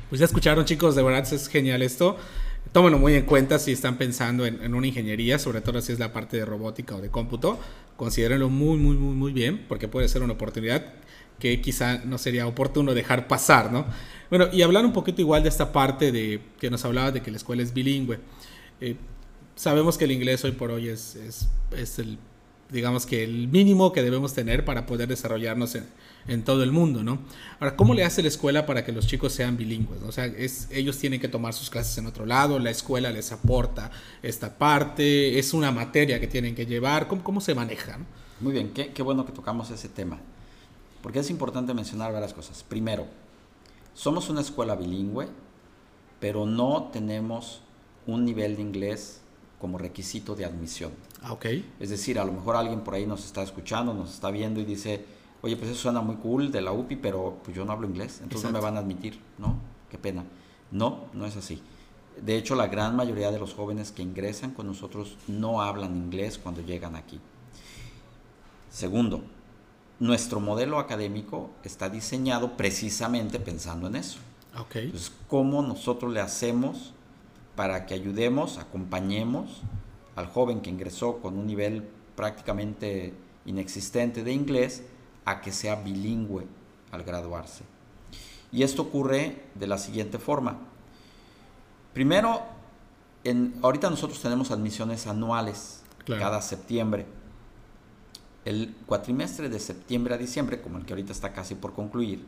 Pues 0.09 0.21
ya 0.21 0.25
escucharon 0.25 0.65
chicos, 0.65 0.95
de 0.95 1.03
verdad 1.03 1.27
es 1.33 1.49
genial 1.49 1.83
esto. 1.83 2.17
Tómenlo 2.73 2.99
muy 2.99 3.15
en 3.15 3.25
cuenta 3.25 3.59
si 3.59 3.73
están 3.73 3.97
pensando 3.97 4.45
en, 4.45 4.75
una 4.75 4.87
ingeniería, 4.87 5.39
sobre 5.39 5.61
todo 5.61 5.81
si 5.81 5.93
es 5.93 5.99
la 5.99 6.13
parte 6.13 6.37
de 6.37 6.45
robótica 6.45 6.97
o 6.97 7.01
de 7.01 7.11
cómputo. 7.11 7.59
Considérenlo 7.97 8.49
muy, 8.49 8.79
muy, 8.79 8.97
muy, 8.97 9.15
muy 9.15 9.33
bien, 9.33 9.65
porque 9.69 9.89
puede 9.89 10.09
ser 10.09 10.23
una 10.23 10.35
oportunidad 10.35 10.95
que 11.39 11.61
quizá 11.61 11.99
no 12.05 12.19
sería 12.19 12.47
oportuno 12.47 12.95
dejar 12.95 13.29
pasar, 13.29 13.73
¿no? 13.73 13.87
Bueno, 14.29 14.49
y 14.53 14.63
hablar 14.63 14.85
un 14.85 14.93
poquito 14.93 15.21
igual 15.21 15.43
de 15.43 15.49
esta 15.49 15.73
parte 15.73 16.13
de 16.13 16.41
que 16.59 16.69
nos 16.69 16.85
hablaba 16.85 17.13
de 17.13 17.23
que 17.23 17.31
la 17.31 17.37
escuela 17.37 17.63
es 17.63 17.73
bilingüe. 17.73 18.19
Eh, 18.81 18.97
sabemos 19.59 19.99
que 19.99 20.05
el 20.05 20.13
inglés 20.13 20.45
hoy 20.45 20.53
por 20.53 20.71
hoy 20.71 20.89
es, 20.89 21.17
es, 21.17 21.49
es 21.77 21.99
el 21.99 22.19
digamos 22.71 23.07
que 23.07 23.25
el 23.25 23.49
mínimo 23.49 23.93
que 23.93 24.03
debemos 24.03 24.35
tener 24.35 24.65
para 24.65 24.87
poder 24.87 25.09
desarrollarnos 25.09 25.75
en, 25.75 25.87
en 26.27 26.45
todo 26.45 26.63
el 26.63 26.71
mundo, 26.71 27.03
¿no? 27.03 27.19
Ahora, 27.61 27.77
¿cómo 27.77 27.95
le 27.95 28.05
hace 28.05 28.21
la 28.21 28.29
escuela 28.29 28.67
para 28.67 28.85
que 28.85 28.93
los 28.93 29.07
chicos 29.07 29.33
sean 29.33 29.57
bilingües? 29.57 30.03
O 30.03 30.13
sea, 30.13 30.27
es, 30.27 30.69
ellos 30.71 30.99
tienen 30.99 31.19
que 31.19 31.29
tomar 31.29 31.55
sus 31.55 31.71
clases 31.71 31.97
en 31.97 32.07
otro 32.07 32.27
lado, 32.27 32.59
la 32.59 32.71
escuela 32.71 33.11
les 33.11 33.33
aporta 33.33 33.91
esta 34.23 34.59
parte, 34.59 35.39
es 35.39 35.55
una 35.55 35.73
materia 35.73 36.21
que 36.21 36.27
tienen 36.27 36.55
que 36.55 36.67
llevar, 36.67 37.09
¿cómo, 37.09 37.25
cómo 37.25 37.41
se 37.41 37.55
maneja? 37.55 37.99
Muy 38.41 38.53
bien, 38.53 38.75
qué, 38.75 38.93
qué 38.93 39.03
bueno 39.03 39.25
que 39.25 39.33
tocamos 39.33 39.71
ese 39.71 39.89
tema, 39.89 40.21
porque 41.03 41.21
es 41.21 41.31
importante 41.31 41.73
mencionar 41.73 42.13
varias 42.13 42.35
cosas. 42.35 42.63
Primero, 42.63 43.07
somos 43.95 44.29
una 44.29 44.43
escuela 44.43 44.77
bilingüe, 44.77 45.27
pero 46.21 46.45
no 46.45 46.91
tenemos 46.93 47.63
un 48.07 48.27
nivel 48.27 48.57
de 48.57 48.63
inglés 48.63 49.23
como 49.61 49.79
requisito 49.79 50.35
de 50.35 50.45
admisión. 50.45 50.93
Ah, 51.23 51.33
ok. 51.33 51.47
Es 51.81 51.91
decir, 51.91 52.19
a 52.19 52.25
lo 52.25 52.33
mejor 52.33 52.57
alguien 52.57 52.81
por 52.81 52.95
ahí 52.95 53.07
nos 53.07 53.25
está 53.25 53.43
escuchando, 53.43 53.93
nos 53.93 54.15
está 54.15 54.31
viendo 54.31 54.61
y 54.61 54.65
dice, 54.65 55.05
oye, 55.43 55.57
pues 55.57 55.71
eso 55.71 55.81
suena 55.81 56.01
muy 56.01 56.17
cool 56.17 56.53
de 56.53 56.61
la 56.61 56.73
UPI, 56.73 56.97
pero 56.97 57.39
pues 57.43 57.57
yo 57.57 57.65
no 57.65 57.73
hablo 57.73 57.87
inglés, 57.87 58.21
entonces 58.23 58.51
no 58.51 58.57
me 58.57 58.63
van 58.63 58.77
a 58.77 58.81
admitir, 58.81 59.19
¿no? 59.39 59.57
Qué 59.91 59.99
pena. 59.99 60.25
No, 60.71 61.07
no 61.13 61.27
es 61.27 61.37
así. 61.37 61.63
De 62.21 62.37
hecho, 62.37 62.55
la 62.55 62.67
gran 62.67 62.97
mayoría 62.97 63.31
de 63.31 63.39
los 63.39 63.55
jóvenes 63.55 63.93
que 63.93 64.03
ingresan 64.03 64.53
con 64.53 64.67
nosotros 64.67 65.17
no 65.29 65.63
hablan 65.63 65.97
inglés 65.97 66.39
cuando 66.39 66.61
llegan 66.61 66.97
aquí. 66.97 67.21
Segundo, 68.71 69.23
nuestro 70.01 70.41
modelo 70.41 70.79
académico 70.79 71.51
está 71.65 71.89
diseñado 71.89 72.57
precisamente 72.57 73.39
pensando 73.39 73.87
en 73.87 73.97
eso. 73.97 74.19
Ok. 74.59 74.77
Entonces, 74.77 75.13
¿cómo 75.29 75.63
nosotros 75.63 76.13
le 76.13 76.21
hacemos 76.21 76.93
para 77.59 77.87
que 77.87 77.95
ayudemos, 77.95 78.57
acompañemos 78.59 79.63
al 80.15 80.29
joven 80.29 80.61
que 80.61 80.71
ingresó 80.71 81.19
con 81.19 81.37
un 81.37 81.45
nivel 81.45 81.89
prácticamente 82.15 83.15
inexistente 83.47 84.23
de 84.23 84.33
inglés 84.33 84.85
a 85.25 85.41
que 85.41 85.51
sea 85.51 85.75
bilingüe 85.75 86.47
al 86.93 87.03
graduarse. 87.03 87.65
Y 88.53 88.63
esto 88.63 88.83
ocurre 88.83 89.43
de 89.57 89.67
la 89.67 89.77
siguiente 89.77 90.21
forma. 90.21 90.57
Primero, 91.93 92.43
en, 93.25 93.57
ahorita 93.61 93.91
nosotros 93.91 94.23
tenemos 94.23 94.53
admisiones 94.53 95.09
anuales 95.09 95.83
Claro. 96.05 96.23
cada 96.23 96.43
septiembre. 96.43 97.07
El 98.45 98.73
cuatrimestre 98.87 99.49
de 99.49 99.59
septiembre 99.59 100.15
a 100.15 100.17
diciembre, 100.17 100.61
como 100.61 100.79
el 100.79 100.87
que 100.87 100.93
ahorita 100.93 101.11
está 101.11 101.33
casi 101.33 101.57
por 101.57 101.75
concluir, 101.75 102.25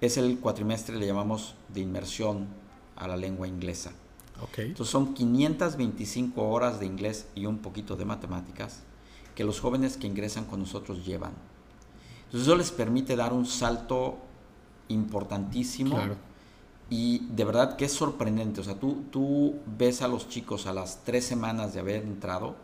es 0.00 0.16
el 0.16 0.38
cuatrimestre, 0.38 0.94
le 0.96 1.08
llamamos 1.08 1.56
de 1.74 1.80
inmersión 1.80 2.46
a 2.94 3.08
la 3.08 3.16
lengua 3.16 3.48
inglesa. 3.48 3.90
Ok. 4.40 4.58
Entonces 4.58 4.90
son 4.90 5.14
525 5.14 6.42
horas 6.48 6.80
de 6.80 6.86
inglés 6.86 7.26
y 7.34 7.46
un 7.46 7.58
poquito 7.58 7.96
de 7.96 8.04
matemáticas 8.04 8.82
que 9.34 9.44
los 9.44 9.60
jóvenes 9.60 9.96
que 9.96 10.06
ingresan 10.06 10.44
con 10.44 10.60
nosotros 10.60 11.04
llevan. 11.04 11.32
Entonces 12.26 12.48
eso 12.48 12.56
les 12.56 12.70
permite 12.70 13.14
dar 13.16 13.32
un 13.32 13.46
salto 13.46 14.16
importantísimo 14.88 15.96
Claro. 15.96 16.16
y 16.90 17.20
de 17.30 17.44
verdad 17.44 17.76
que 17.76 17.84
es 17.86 17.92
sorprendente. 17.92 18.60
O 18.60 18.64
sea, 18.64 18.78
tú, 18.78 19.04
tú 19.10 19.54
ves 19.78 20.02
a 20.02 20.08
los 20.08 20.28
chicos 20.28 20.66
a 20.66 20.72
las 20.72 21.02
tres 21.04 21.24
semanas 21.24 21.72
de 21.74 21.80
haber 21.80 22.02
entrado 22.02 22.54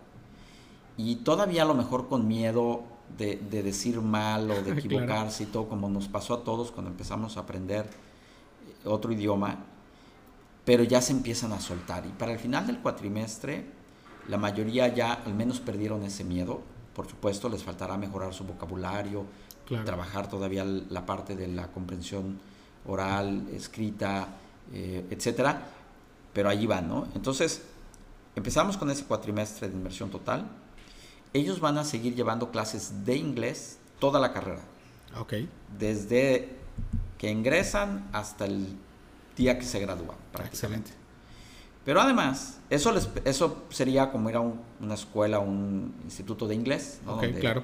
y 0.96 1.16
todavía 1.16 1.62
a 1.62 1.66
lo 1.66 1.74
mejor 1.74 2.08
con 2.08 2.26
miedo 2.26 2.82
de, 3.16 3.36
de 3.36 3.62
decir 3.62 4.00
mal 4.00 4.50
o 4.50 4.54
de 4.56 4.62
Claro. 4.72 4.78
equivocarse 4.80 5.44
y 5.44 5.46
todo, 5.46 5.68
como 5.68 5.88
nos 5.88 6.08
pasó 6.08 6.34
a 6.34 6.44
todos 6.44 6.70
cuando 6.70 6.90
empezamos 6.90 7.36
a 7.36 7.40
aprender 7.40 7.88
otro 8.84 9.12
idioma, 9.12 9.64
pero 10.68 10.84
ya 10.84 11.00
se 11.00 11.12
empiezan 11.12 11.54
a 11.54 11.60
soltar. 11.60 12.04
Y 12.04 12.10
para 12.10 12.30
el 12.32 12.38
final 12.38 12.66
del 12.66 12.80
cuatrimestre, 12.80 13.64
la 14.28 14.36
mayoría 14.36 14.86
ya 14.88 15.14
al 15.14 15.32
menos 15.32 15.60
perdieron 15.60 16.02
ese 16.02 16.24
miedo. 16.24 16.60
Por 16.94 17.08
supuesto, 17.08 17.48
les 17.48 17.64
faltará 17.64 17.96
mejorar 17.96 18.34
su 18.34 18.44
vocabulario, 18.44 19.24
Claro. 19.66 19.86
trabajar 19.86 20.28
todavía 20.28 20.66
la 20.66 21.06
parte 21.06 21.34
de 21.36 21.48
la 21.48 21.68
comprensión 21.68 22.38
oral, 22.86 23.48
escrita, 23.50 24.28
eh, 24.74 25.06
etcétera, 25.08 25.62
pero 26.34 26.50
allí 26.50 26.66
van, 26.66 26.86
¿no? 26.86 27.08
Entonces, 27.14 27.62
empezamos 28.36 28.76
con 28.76 28.90
ese 28.90 29.04
cuatrimestre 29.04 29.70
de 29.70 29.74
inmersión 29.74 30.10
total. 30.10 30.48
Ellos 31.32 31.60
van 31.60 31.78
a 31.78 31.84
seguir 31.84 32.14
llevando 32.14 32.50
clases 32.50 33.06
de 33.06 33.16
inglés 33.16 33.78
toda 33.98 34.20
la 34.20 34.34
carrera, 34.34 34.60
Ok. 35.18 35.32
desde 35.78 36.50
que 37.16 37.30
ingresan 37.30 38.06
hasta 38.12 38.44
el 38.44 38.76
día 39.38 39.58
que 39.58 39.64
se 39.64 39.80
gradúan. 39.80 40.16
prácticamente. 40.32 40.90
Excelente. 40.90 41.08
Pero 41.84 42.02
además, 42.02 42.58
eso, 42.68 42.92
les, 42.92 43.08
eso 43.24 43.62
sería 43.70 44.10
como 44.12 44.28
ir 44.28 44.36
a 44.36 44.40
un- 44.40 44.60
una 44.80 44.92
escuela, 44.94 45.38
un 45.38 45.94
instituto 46.04 46.46
de 46.46 46.54
inglés, 46.54 47.00
¿no? 47.06 47.14
Ok, 47.14 47.22
Donde 47.22 47.40
claro. 47.40 47.62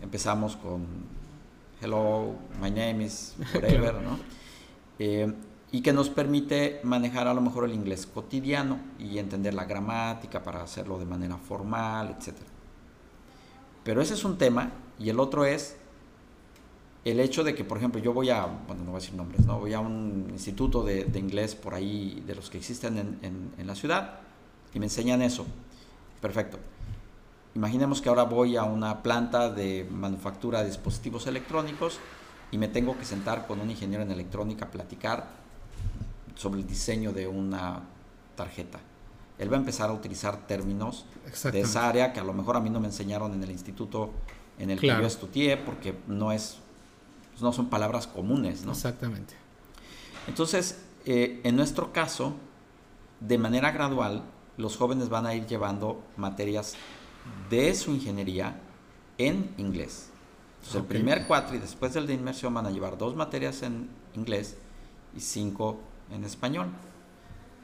Empezamos 0.00 0.56
con 0.56 0.86
hello, 1.82 2.34
my 2.62 2.70
name 2.70 3.04
is 3.04 3.34
whatever, 3.54 3.80
Claro. 3.92 4.00
¿no? 4.02 4.18
Eh, 4.98 5.30
y 5.72 5.82
que 5.82 5.92
nos 5.92 6.08
permite 6.08 6.80
manejar 6.84 7.26
a 7.28 7.34
lo 7.34 7.42
mejor 7.42 7.64
el 7.64 7.74
inglés 7.74 8.06
cotidiano 8.06 8.78
y 8.98 9.18
entender 9.18 9.52
la 9.52 9.64
gramática 9.66 10.42
para 10.42 10.62
hacerlo 10.62 10.98
de 10.98 11.04
manera 11.04 11.36
formal, 11.36 12.16
etc. 12.18 12.34
Pero 13.84 14.00
ese 14.00 14.14
es 14.14 14.24
un 14.24 14.38
tema 14.38 14.70
y 14.98 15.10
el 15.10 15.20
otro 15.20 15.44
es 15.44 15.76
el 17.10 17.20
hecho 17.20 17.44
de 17.44 17.54
que, 17.54 17.64
por 17.64 17.78
ejemplo, 17.78 18.00
yo 18.00 18.12
voy 18.12 18.30
a, 18.30 18.44
bueno, 18.46 18.82
no 18.84 18.90
voy 18.90 18.98
a 18.98 19.00
decir 19.00 19.14
nombres, 19.14 19.46
¿no? 19.46 19.58
Voy 19.60 19.72
a 19.74 19.80
un 19.80 20.26
instituto 20.30 20.82
de, 20.82 21.04
de 21.04 21.18
inglés 21.18 21.54
por 21.54 21.74
ahí, 21.74 22.22
de 22.26 22.34
los 22.34 22.50
que 22.50 22.58
existen 22.58 22.98
en, 22.98 23.18
en- 23.22 23.52
en 23.58 23.66
la 23.66 23.74
ciudad, 23.74 24.18
y 24.74 24.78
me 24.80 24.86
enseñan 24.86 25.22
eso. 25.22 25.46
Perfecto. 26.20 26.58
Imaginemos 27.54 28.02
que 28.02 28.08
ahora 28.08 28.24
voy 28.24 28.56
a 28.56 28.64
una 28.64 29.02
planta 29.02 29.50
de 29.50 29.86
manufactura 29.90 30.60
de 30.60 30.66
dispositivos 30.66 31.26
electrónicos 31.26 31.98
y 32.50 32.58
me 32.58 32.68
tengo 32.68 32.98
que 32.98 33.04
sentar 33.04 33.46
con 33.46 33.60
un 33.60 33.70
ingeniero 33.70 34.02
en 34.02 34.10
electrónica 34.10 34.66
a 34.66 34.70
platicar 34.70 35.28
sobre 36.34 36.60
el 36.60 36.66
diseño 36.66 37.12
de 37.12 37.26
una 37.28 37.80
tarjeta. 38.34 38.78
Él 39.38 39.50
va 39.50 39.56
a 39.56 39.60
empezar 39.60 39.90
a 39.90 39.92
utilizar 39.92 40.46
términos 40.46 41.06
de 41.52 41.60
esa 41.60 41.88
área 41.88 42.12
que 42.12 42.20
a 42.20 42.24
lo 42.24 42.32
mejor 42.32 42.56
a 42.56 42.60
mí 42.60 42.68
no 42.68 42.80
me 42.80 42.88
enseñaron 42.88 43.32
en 43.32 43.42
el 43.42 43.50
instituto 43.50 44.10
en 44.58 44.70
el 44.70 44.78
Claro. 44.80 44.98
que 44.98 45.02
yo 45.02 45.06
estudié 45.06 45.56
porque 45.56 45.94
no 46.08 46.32
es 46.32 46.58
no 47.40 47.52
son 47.52 47.68
palabras 47.68 48.06
comunes, 48.06 48.64
¿no? 48.64 48.72
Exactamente. 48.72 49.34
Entonces, 50.26 50.82
eh, 51.04 51.40
en 51.44 51.56
nuestro 51.56 51.92
caso, 51.92 52.34
de 53.20 53.38
manera 53.38 53.70
gradual, 53.70 54.22
los 54.56 54.76
jóvenes 54.76 55.08
van 55.08 55.26
a 55.26 55.34
ir 55.34 55.46
llevando 55.46 56.02
materias 56.16 56.74
de 57.50 57.74
su 57.74 57.92
ingeniería 57.92 58.60
en 59.18 59.54
inglés. 59.58 60.10
Entonces, 60.56 60.80
el 60.80 60.86
primer 60.86 61.26
cuatri, 61.26 61.58
después 61.58 61.94
del 61.94 62.06
de 62.06 62.14
inmersión, 62.14 62.52
van 62.54 62.66
a 62.66 62.70
llevar 62.70 62.98
dos 62.98 63.14
materias 63.14 63.62
en 63.62 63.88
inglés 64.14 64.56
y 65.16 65.20
cinco 65.20 65.78
en 66.10 66.24
español. 66.24 66.68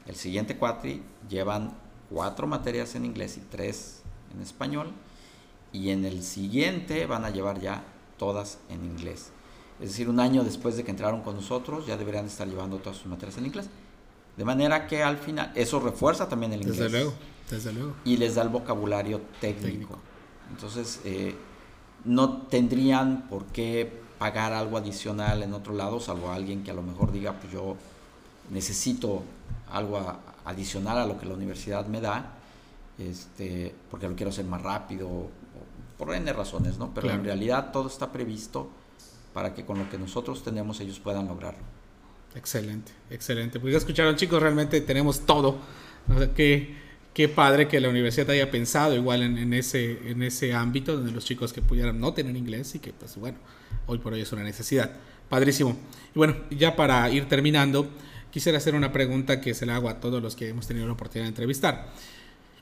El 0.05 0.15
siguiente 0.15 0.57
cuatri 0.57 1.03
llevan 1.29 1.73
cuatro 2.09 2.47
materias 2.47 2.95
en 2.95 3.05
inglés 3.05 3.37
y 3.37 3.41
tres 3.41 4.03
en 4.33 4.41
español. 4.41 4.91
Y 5.71 5.89
en 5.89 6.05
el 6.05 6.23
siguiente 6.23 7.07
van 7.07 7.25
a 7.25 7.31
llevar 7.31 7.59
ya 7.59 7.83
todas 8.17 8.59
en 8.69 8.85
inglés. 8.85 9.31
Es 9.81 9.89
decir, 9.89 10.07
un 10.09 10.19
año 10.19 10.43
después 10.43 10.77
de 10.77 10.83
que 10.83 10.91
entraron 10.91 11.21
con 11.21 11.35
nosotros, 11.35 11.85
ya 11.85 11.97
deberían 11.97 12.25
estar 12.25 12.47
llevando 12.47 12.77
todas 12.77 12.97
sus 12.97 13.07
materias 13.07 13.37
en 13.37 13.45
inglés. 13.47 13.69
De 14.37 14.45
manera 14.45 14.87
que 14.87 15.03
al 15.03 15.17
final, 15.17 15.51
eso 15.55 15.79
refuerza 15.79 16.27
también 16.29 16.53
el 16.53 16.61
inglés. 16.61 16.77
Desde 16.77 16.91
luego. 16.91 17.13
Desde 17.49 17.73
luego. 17.73 17.93
Y 18.05 18.17
les 18.17 18.35
da 18.35 18.43
el 18.43 18.49
vocabulario 18.49 19.21
técnico. 19.41 19.65
Técnico. 19.67 19.99
Entonces, 20.51 21.01
eh, 21.03 21.35
no 22.05 22.37
tendrían 22.43 23.27
por 23.29 23.45
qué 23.45 24.01
pagar 24.17 24.53
algo 24.53 24.77
adicional 24.77 25.43
en 25.43 25.53
otro 25.53 25.73
lado, 25.73 25.99
salvo 25.99 26.31
alguien 26.31 26.63
que 26.63 26.71
a 26.71 26.73
lo 26.73 26.81
mejor 26.81 27.11
diga, 27.11 27.33
pues 27.33 27.51
yo 27.51 27.75
necesito 28.51 29.23
algo 29.71 29.97
a- 29.97 30.19
adicional 30.45 30.97
a 30.97 31.05
lo 31.05 31.19
que 31.19 31.25
la 31.25 31.33
universidad 31.33 31.85
me 31.87 31.99
da, 32.01 32.33
este, 32.97 33.73
porque 33.89 34.07
lo 34.07 34.15
quiero 34.15 34.29
hacer 34.29 34.45
más 34.45 34.61
rápido, 34.61 35.27
por 35.97 36.13
N 36.13 36.31
razones, 36.33 36.77
¿no? 36.77 36.89
Pero 36.93 37.07
Claro. 37.07 37.19
en 37.19 37.25
realidad 37.25 37.71
todo 37.71 37.87
está 37.87 38.11
previsto 38.11 38.67
para 39.33 39.53
que 39.53 39.65
con 39.65 39.79
lo 39.79 39.89
que 39.89 39.97
nosotros 39.97 40.43
tenemos 40.43 40.79
ellos 40.79 40.99
puedan 40.99 41.27
lograrlo. 41.27 41.63
Excelente, 42.35 42.91
excelente. 43.09 43.59
Pues 43.59 43.73
ya 43.73 43.77
escucharon 43.77 44.15
chicos, 44.15 44.41
realmente 44.41 44.81
tenemos 44.81 45.25
todo. 45.25 45.57
Qué, 46.35 46.75
qué 47.13 47.29
padre 47.29 47.67
que 47.67 47.79
la 47.79 47.89
universidad 47.89 48.29
haya 48.31 48.49
pensado 48.51 48.95
igual 48.95 49.21
en, 49.21 49.37
en 49.37 49.53
ese, 49.53 50.09
en 50.09 50.23
ese 50.23 50.53
ámbito 50.53 50.95
donde 50.97 51.11
los 51.11 51.25
chicos 51.25 51.53
que 51.53 51.61
pudieran 51.61 51.99
no 51.99 52.13
tener 52.13 52.35
inglés 52.35 52.75
y 52.75 52.79
que 52.79 52.91
pues 52.91 53.15
bueno, 53.17 53.37
hoy 53.87 53.99
por 53.99 54.13
hoy 54.13 54.21
es 54.21 54.31
una 54.31 54.43
necesidad. 54.43 54.91
Padrísimo. 55.29 55.77
Y 56.13 56.17
bueno, 56.17 56.35
ya 56.49 56.75
para 56.75 57.09
ir 57.09 57.27
terminando, 57.27 57.89
quisiera 58.31 58.57
hacer 58.57 58.75
una 58.75 58.91
pregunta 58.91 59.39
que 59.39 59.53
se 59.53 59.65
la 59.65 59.75
hago 59.75 59.89
a 59.89 59.99
todos 59.99 60.21
los 60.21 60.35
que 60.35 60.49
hemos 60.49 60.67
tenido 60.67 60.85
la 60.87 60.93
oportunidad 60.93 61.25
de 61.25 61.29
entrevistar. 61.29 61.91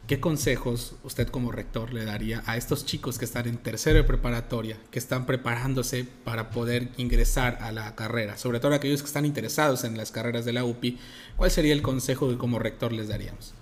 ¿Qué 0.07 0.19
consejos 0.19 0.95
usted 1.03 1.29
como 1.29 1.51
rector 1.51 1.93
le 1.93 2.03
daría 2.03 2.43
a 2.45 2.57
estos 2.57 2.85
chicos 2.85 3.17
que 3.17 3.23
están 3.23 3.47
en 3.47 3.57
tercero 3.57 3.97
de 3.97 4.03
preparatoria, 4.03 4.77
que 4.91 4.99
están 4.99 5.25
preparándose 5.25 6.05
para 6.25 6.49
poder 6.49 6.89
ingresar 6.97 7.59
a 7.61 7.71
la 7.71 7.95
carrera? 7.95 8.37
Sobre 8.37 8.59
todo 8.59 8.73
aquellos 8.73 9.01
que 9.01 9.07
están 9.07 9.25
interesados 9.25 9.85
en 9.85 9.95
las 9.95 10.11
carreras 10.11 10.43
de 10.43 10.53
la 10.53 10.65
UPI, 10.65 10.99
¿cuál 11.37 11.49
sería 11.49 11.73
el 11.73 11.81
consejo 11.81 12.29
que 12.29 12.37
como 12.37 12.59
rector 12.59 12.91
les 12.91 13.07
daríamos? 13.07 13.53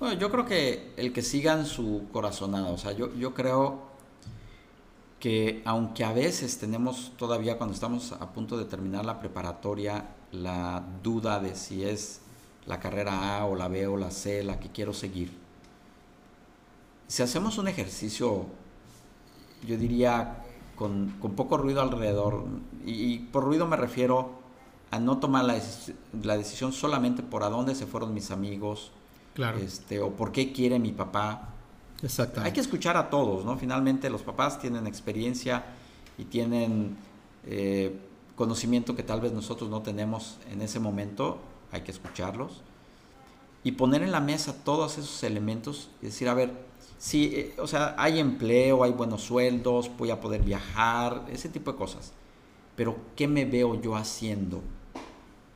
Bueno, 0.00 0.18
yo 0.18 0.30
creo 0.30 0.46
que 0.46 0.92
el 0.96 1.12
que 1.12 1.20
sigan 1.22 1.66
su 1.66 2.06
corazonada, 2.10 2.68
o 2.68 2.78
sea, 2.78 2.92
yo, 2.92 3.14
yo 3.14 3.34
creo 3.34 3.82
que 5.20 5.62
aunque 5.64 6.04
a 6.04 6.12
veces 6.12 6.58
tenemos 6.58 7.12
todavía 7.16 7.58
cuando 7.58 7.74
estamos 7.74 8.12
a 8.12 8.32
punto 8.32 8.56
de 8.56 8.64
terminar 8.66 9.04
la 9.04 9.18
preparatoria 9.18 10.04
la 10.32 10.84
duda 11.02 11.40
de 11.40 11.54
si 11.54 11.84
es 11.84 12.20
la 12.66 12.80
carrera 12.80 13.38
A 13.38 13.46
o 13.46 13.54
la 13.54 13.68
B 13.68 13.86
o 13.86 13.96
la 13.96 14.10
C 14.10 14.42
la 14.42 14.58
que 14.58 14.70
quiero 14.70 14.92
seguir, 14.92 15.45
si 17.08 17.22
hacemos 17.22 17.58
un 17.58 17.68
ejercicio, 17.68 18.46
yo 19.66 19.76
diría, 19.76 20.44
con, 20.76 21.14
poco 21.36 21.56
ruido 21.56 21.80
alrededor, 21.80 22.44
y, 22.84 23.18
por 23.18 23.44
ruido 23.44 23.66
me 23.66 23.76
refiero 23.76 24.30
a 24.90 25.00
no 25.00 25.18
tomar 25.18 25.44
la, 25.44 25.60
la 26.22 26.36
decisión 26.36 26.72
solamente 26.72 27.22
por 27.22 27.42
a 27.42 27.48
dónde 27.48 27.74
se 27.74 27.86
fueron 27.86 28.14
mis 28.14 28.30
amigos, 28.30 28.92
Claro. 29.36 29.58
Este, 29.58 30.00
o 30.00 30.12
por 30.12 30.32
qué 30.32 30.50
quiere 30.50 30.78
mi 30.78 30.92
papá. 30.92 31.50
Exacto. 32.02 32.40
Hay 32.40 32.52
que 32.52 32.60
escuchar 32.60 32.96
a 32.96 33.10
todos, 33.10 33.44
¿no? 33.44 33.58
Finalmente 33.58 34.08
los 34.08 34.22
papás 34.22 34.58
tienen 34.58 34.86
experiencia 34.86 35.62
y 36.16 36.24
tienen 36.24 36.96
eh, 37.44 38.00
conocimiento 38.34 38.96
que 38.96 39.02
tal 39.02 39.20
vez 39.20 39.32
nosotros 39.32 39.68
no 39.68 39.82
tenemos 39.82 40.38
en 40.50 40.62
ese 40.62 40.80
momento. 40.80 41.38
Hay 41.70 41.82
que 41.82 41.90
escucharlos 41.90 42.62
y 43.66 43.72
poner 43.72 44.02
en 44.02 44.12
la 44.12 44.20
mesa 44.20 44.64
todos 44.64 44.98
esos 44.98 45.22
elementos 45.24 45.90
y 46.00 46.06
decir, 46.06 46.28
a 46.28 46.34
ver, 46.34 46.52
sí, 46.98 47.32
eh, 47.34 47.54
o 47.58 47.66
sea, 47.66 47.96
hay 47.98 48.20
empleo, 48.20 48.84
hay 48.84 48.92
buenos 48.92 49.22
sueldos, 49.22 49.90
voy 49.98 50.10
a 50.10 50.20
poder 50.20 50.42
viajar, 50.42 51.26
ese 51.30 51.48
tipo 51.48 51.72
de 51.72 51.78
cosas. 51.78 52.12
Pero, 52.76 52.96
¿qué 53.16 53.26
me 53.26 53.44
veo 53.44 53.80
yo 53.80 53.96
haciendo? 53.96 54.62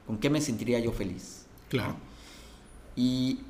¿Con 0.06 0.18
qué 0.18 0.28
me 0.28 0.40
sentiría 0.40 0.80
yo 0.80 0.90
feliz? 0.90 1.46
Claro. 1.68 1.94
Y 2.96 3.40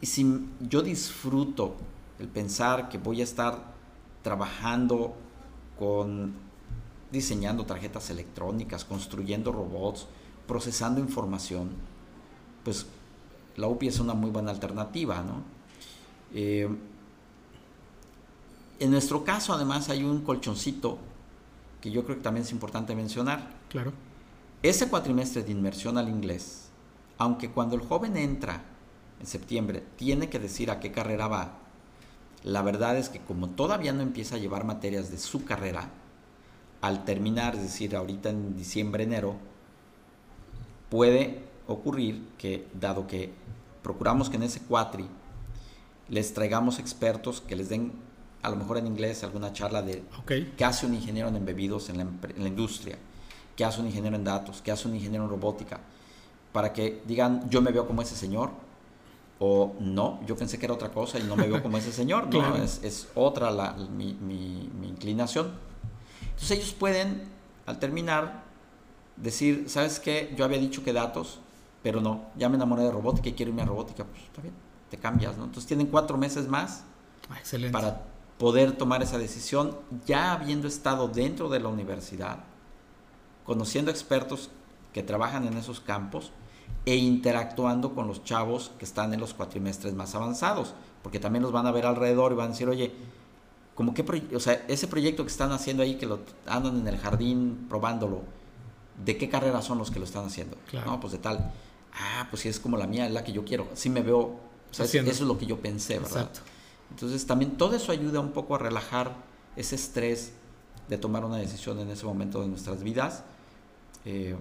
y 0.00 0.06
si 0.06 0.48
yo 0.60 0.82
disfruto 0.82 1.74
el 2.18 2.28
pensar 2.28 2.88
que 2.88 2.98
voy 2.98 3.20
a 3.20 3.24
estar 3.24 3.74
trabajando 4.22 5.14
con 5.78 6.34
diseñando 7.12 7.66
tarjetas 7.66 8.08
electrónicas, 8.10 8.84
construyendo 8.84 9.52
robots, 9.52 10.06
procesando 10.46 11.00
información, 11.00 11.70
pues 12.64 12.86
la 13.60 13.68
UPI 13.68 13.88
es 13.88 14.00
una 14.00 14.14
muy 14.14 14.30
buena 14.30 14.50
alternativa, 14.50 15.22
¿no? 15.22 15.42
Eh, 16.34 16.68
en 18.78 18.90
nuestro 18.90 19.24
caso, 19.24 19.52
además, 19.52 19.90
hay 19.90 20.02
un 20.02 20.22
colchoncito 20.22 20.98
que 21.80 21.90
yo 21.90 22.04
creo 22.04 22.16
que 22.16 22.22
también 22.22 22.44
es 22.44 22.52
importante 22.52 22.94
mencionar. 22.94 23.46
Claro. 23.68 23.92
Ese 24.62 24.88
cuatrimestre 24.88 25.42
de 25.42 25.52
inmersión 25.52 25.98
al 25.98 26.08
inglés, 26.08 26.70
aunque 27.18 27.50
cuando 27.50 27.76
el 27.76 27.82
joven 27.82 28.16
entra 28.16 28.62
en 29.20 29.26
septiembre, 29.26 29.84
tiene 29.96 30.30
que 30.30 30.38
decir 30.38 30.70
a 30.70 30.80
qué 30.80 30.92
carrera 30.92 31.28
va. 31.28 31.58
La 32.42 32.62
verdad 32.62 32.96
es 32.96 33.10
que 33.10 33.20
como 33.20 33.50
todavía 33.50 33.92
no 33.92 34.00
empieza 34.00 34.36
a 34.36 34.38
llevar 34.38 34.64
materias 34.64 35.10
de 35.10 35.18
su 35.18 35.44
carrera, 35.44 35.90
al 36.80 37.04
terminar, 37.04 37.54
es 37.56 37.62
decir, 37.62 37.94
ahorita 37.94 38.30
en 38.30 38.56
diciembre, 38.56 39.04
enero, 39.04 39.36
puede 40.88 41.49
ocurrir 41.72 42.22
que, 42.38 42.66
dado 42.78 43.06
que 43.06 43.32
procuramos 43.82 44.28
que 44.28 44.36
en 44.36 44.44
ese 44.44 44.60
cuatri 44.60 45.06
les 46.08 46.34
traigamos 46.34 46.78
expertos 46.78 47.40
que 47.40 47.56
les 47.56 47.68
den, 47.68 47.92
a 48.42 48.50
lo 48.50 48.56
mejor 48.56 48.78
en 48.78 48.86
inglés, 48.86 49.22
alguna 49.22 49.52
charla 49.52 49.82
de 49.82 50.02
qué 50.56 50.64
hace 50.64 50.86
un 50.86 50.94
ingeniero 50.94 51.28
en 51.28 51.36
embebidos 51.36 51.88
en 51.88 51.98
la, 51.98 52.02
en 52.02 52.42
la 52.42 52.48
industria, 52.48 52.98
qué 53.56 53.64
hace 53.64 53.80
un 53.80 53.86
ingeniero 53.86 54.16
en 54.16 54.24
datos, 54.24 54.60
qué 54.62 54.72
hace 54.72 54.88
un 54.88 54.94
ingeniero 54.94 55.24
en 55.24 55.30
robótica, 55.30 55.80
para 56.52 56.72
que 56.72 57.02
digan, 57.06 57.48
yo 57.48 57.62
me 57.62 57.70
veo 57.70 57.86
como 57.86 58.02
ese 58.02 58.16
señor, 58.16 58.50
o 59.42 59.74
no, 59.80 60.20
yo 60.26 60.36
pensé 60.36 60.58
que 60.58 60.66
era 60.66 60.74
otra 60.74 60.90
cosa 60.90 61.18
y 61.18 61.22
no 61.22 61.34
me 61.34 61.48
veo 61.48 61.62
como 61.62 61.78
ese 61.78 61.92
señor, 61.92 62.32
no, 62.32 62.56
es, 62.62 63.08
otra 63.14 63.50
la, 63.50 63.72
mi, 63.72 64.10
inclinación. 64.82 65.52
Entonces 66.22 66.58
ellos 66.58 66.72
pueden, 66.74 67.22
al 67.64 67.78
terminar, 67.78 68.44
decir, 69.16 69.64
¿sabes 69.68 69.98
qué? 69.98 70.34
Yo 70.36 70.44
había 70.44 70.58
dicho 70.58 70.84
que 70.84 70.92
datos, 70.92 71.40
pero 71.82 72.00
no, 72.00 72.26
ya 72.36 72.48
me 72.48 72.56
enamoré 72.56 72.82
de 72.82 72.90
robótica 72.90 73.28
y 73.28 73.32
quiero 73.32 73.50
irme 73.50 73.62
a 73.62 73.66
robótica, 73.66 74.04
pues 74.04 74.22
está 74.22 74.42
bien, 74.42 74.54
te 74.90 74.98
cambias, 74.98 75.36
¿no? 75.36 75.44
Entonces 75.44 75.66
tienen 75.66 75.86
cuatro 75.86 76.18
meses 76.18 76.48
más 76.48 76.84
ah, 77.30 77.36
para 77.72 78.02
poder 78.38 78.72
tomar 78.72 79.02
esa 79.02 79.18
decisión, 79.18 79.76
ya 80.06 80.32
habiendo 80.32 80.66
estado 80.68 81.08
dentro 81.08 81.48
de 81.48 81.60
la 81.60 81.68
universidad, 81.68 82.38
conociendo 83.44 83.90
expertos 83.90 84.50
que 84.92 85.02
trabajan 85.02 85.46
en 85.46 85.56
esos 85.56 85.80
campos, 85.80 86.32
e 86.86 86.96
interactuando 86.96 87.94
con 87.94 88.06
los 88.06 88.24
chavos 88.24 88.72
que 88.78 88.84
están 88.84 89.12
en 89.12 89.20
los 89.20 89.34
cuatrimestres 89.34 89.94
más 89.94 90.14
avanzados, 90.14 90.74
porque 91.02 91.20
también 91.20 91.42
los 91.42 91.52
van 91.52 91.66
a 91.66 91.72
ver 91.72 91.86
alrededor 91.86 92.32
y 92.32 92.36
van 92.36 92.48
a 92.48 92.50
decir, 92.50 92.68
oye, 92.68 92.92
como 93.74 93.94
que, 93.94 94.04
o 94.34 94.40
sea, 94.40 94.64
ese 94.68 94.88
proyecto 94.88 95.24
que 95.24 95.30
están 95.30 95.52
haciendo 95.52 95.82
ahí, 95.82 95.96
que 95.96 96.06
lo 96.06 96.20
andan 96.46 96.78
en 96.78 96.88
el 96.88 96.98
jardín 96.98 97.66
probándolo, 97.68 98.22
¿de 99.04 99.16
qué 99.16 99.28
carrera 99.28 99.62
son 99.62 99.78
los 99.78 99.90
que 99.90 99.98
lo 99.98 100.04
están 100.04 100.26
haciendo? 100.26 100.56
No, 100.84 101.00
pues 101.00 101.12
de 101.12 101.18
tal, 101.18 101.52
ah, 101.94 102.26
pues 102.30 102.42
si 102.42 102.48
es 102.48 102.60
como 102.60 102.76
la 102.76 102.86
mía, 102.86 103.06
es 103.06 103.12
la 103.12 103.24
que 103.24 103.32
yo 103.32 103.44
quiero, 103.44 103.68
sí 103.74 103.90
me 103.90 104.02
veo, 104.02 104.18
o 104.18 104.40
sea, 104.70 104.86
eso 104.86 104.98
es 105.08 105.20
lo 105.20 105.38
que 105.38 105.46
yo 105.46 105.60
pensé, 105.60 105.98
¿verdad? 105.98 106.22
Exacto. 106.22 106.40
Entonces 106.90 107.26
también 107.26 107.52
todo 107.52 107.76
eso 107.76 107.92
ayuda 107.92 108.20
un 108.20 108.32
poco 108.32 108.54
a 108.54 108.58
relajar 108.58 109.14
ese 109.56 109.76
estrés 109.76 110.32
de 110.88 110.98
tomar 110.98 111.24
una 111.24 111.36
decisión 111.36 111.78
en 111.78 111.88
ese 111.90 112.04
momento 112.04 112.42
de 112.42 112.48
nuestras 112.48 112.82
vidas. 112.82 113.24
Eh, 114.04 114.34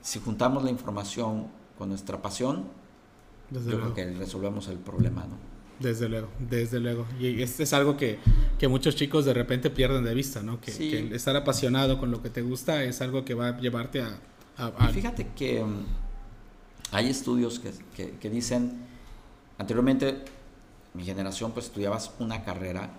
si 0.00 0.18
juntamos 0.18 0.64
la 0.64 0.70
información 0.70 1.46
con 1.78 1.88
nuestra 1.88 2.20
pasión, 2.20 2.64
yo 3.50 3.60
creo 3.60 3.94
que 3.94 4.10
resolvemos 4.12 4.68
el 4.68 4.78
problema, 4.78 5.24
¿no? 5.24 5.52
Desde 5.78 6.08
luego, 6.08 6.28
desde 6.38 6.80
luego. 6.80 7.06
Y 7.20 7.42
este 7.42 7.64
es 7.64 7.72
algo 7.72 7.96
que, 7.96 8.18
que 8.58 8.68
muchos 8.68 8.94
chicos 8.94 9.24
de 9.24 9.34
repente 9.34 9.68
pierden 9.68 10.04
de 10.04 10.14
vista, 10.14 10.42
¿no? 10.42 10.60
Que, 10.60 11.14
estar 11.14 11.36
apasionado 11.36 11.98
con 11.98 12.10
lo 12.10 12.22
que 12.22 12.30
te 12.30 12.42
gusta 12.42 12.82
es 12.84 13.00
algo 13.00 13.24
que 13.24 13.34
va 13.34 13.48
a 13.48 13.58
llevarte 13.58 14.02
a... 14.02 14.18
a, 14.56 14.88
Fíjate 14.88 15.28
que 15.36 15.62
um, 15.62 15.84
hay 16.92 17.08
estudios 17.08 17.58
que, 17.58 18.10
que, 18.18 18.30
dicen, 18.30 18.86
anteriormente 19.58 20.22
mi 20.92 21.04
generación 21.04 21.52
pues 21.52 21.66
estudiabas 21.66 22.12
una 22.18 22.44
carrera 22.44 22.90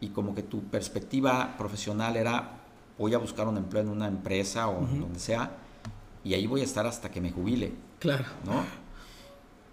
y 0.00 0.08
como 0.08 0.34
que 0.34 0.42
tu 0.42 0.64
perspectiva 0.64 1.54
profesional 1.56 2.16
era 2.16 2.58
voy 2.98 3.14
a 3.14 3.18
buscar 3.18 3.46
un 3.46 3.56
empleo 3.56 3.82
en 3.82 3.88
una 3.88 4.08
empresa 4.08 4.68
o 4.68 4.84
donde 4.84 5.20
sea 5.20 5.56
y 6.24 6.34
ahí 6.34 6.48
voy 6.48 6.62
a 6.62 6.64
estar 6.64 6.84
hasta 6.84 7.10
que 7.10 7.20
me 7.20 7.30
jubile. 7.30 7.72
Claro. 8.00 8.24
¿no? 8.44 8.64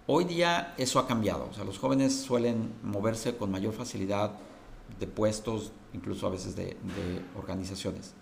Hoy 0.06 0.24
día 0.24 0.74
eso 0.78 1.00
ha 1.00 1.08
cambiado, 1.08 1.48
o 1.50 1.52
sea, 1.52 1.64
los 1.64 1.78
jóvenes 1.78 2.20
suelen 2.20 2.72
moverse 2.84 3.36
con 3.36 3.50
mayor 3.50 3.74
facilidad 3.74 4.32
de 4.98 5.06
puestos, 5.08 5.72
incluso 5.92 6.26
a 6.28 6.30
veces 6.30 6.54
de, 6.54 6.64
de 6.64 7.22
organizaciones. 7.36 8.14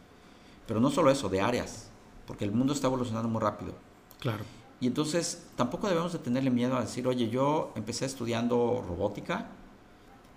Pero 0.67 0.81
no 0.81 0.91
solo 0.91 1.11
eso, 1.11 1.29
de 1.29 1.43
áreas, 1.43 1.89
porque 2.27 2.45
el 2.45 2.53
mundo 2.53 2.73
está 2.73 2.87
evolucionando 2.87 3.29
muy 3.29 3.41
rápido. 3.41 3.75
Claro. 4.21 4.45
Y 4.81 4.87
entonces 4.87 5.47
tampoco 5.57 5.89
debemos 5.89 6.13
de 6.13 6.19
tenerle 6.21 6.51
miedo 6.51 6.77
a 6.77 6.81
decir, 6.81 7.07
oye, 7.09 7.29
yo 7.29 7.73
empecé 7.75 8.05
estudiando 8.05 8.85
robótica, 8.87 9.49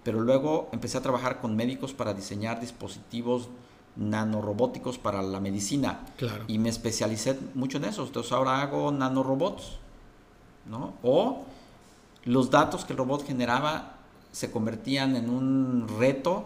pero 0.03 0.19
luego 0.19 0.69
empecé 0.71 0.97
a 0.97 1.01
trabajar 1.01 1.39
con 1.39 1.55
médicos 1.55 1.93
para 1.93 2.13
diseñar 2.13 2.59
dispositivos 2.59 3.49
nanorobóticos 3.95 4.97
para 4.97 5.21
la 5.21 5.39
medicina. 5.39 6.05
Claro. 6.17 6.45
Y 6.47 6.57
me 6.57 6.69
especialicé 6.69 7.37
mucho 7.53 7.77
en 7.77 7.85
eso. 7.85 8.03
Entonces 8.05 8.31
ahora 8.31 8.61
hago 8.61 8.91
nanorobots. 8.91 9.77
¿no? 10.69 10.93
O 11.03 11.43
los 12.25 12.49
datos 12.49 12.85
que 12.85 12.93
el 12.93 12.97
robot 12.97 13.25
generaba 13.25 13.97
se 14.31 14.51
convertían 14.51 15.15
en 15.15 15.29
un 15.29 15.87
reto 15.99 16.45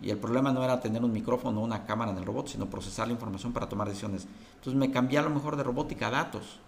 y 0.00 0.10
el 0.10 0.18
problema 0.18 0.52
no 0.52 0.62
era 0.62 0.80
tener 0.80 1.04
un 1.04 1.12
micrófono 1.12 1.60
o 1.60 1.64
una 1.64 1.84
cámara 1.84 2.12
en 2.12 2.18
el 2.18 2.24
robot, 2.24 2.48
sino 2.48 2.66
procesar 2.66 3.08
la 3.08 3.14
información 3.14 3.52
para 3.52 3.68
tomar 3.68 3.88
decisiones. 3.88 4.26
Entonces 4.54 4.74
me 4.74 4.90
cambié 4.90 5.18
a 5.18 5.22
lo 5.22 5.30
mejor 5.30 5.56
de 5.56 5.64
robótica 5.64 6.06
a 6.08 6.10
datos. 6.10 6.60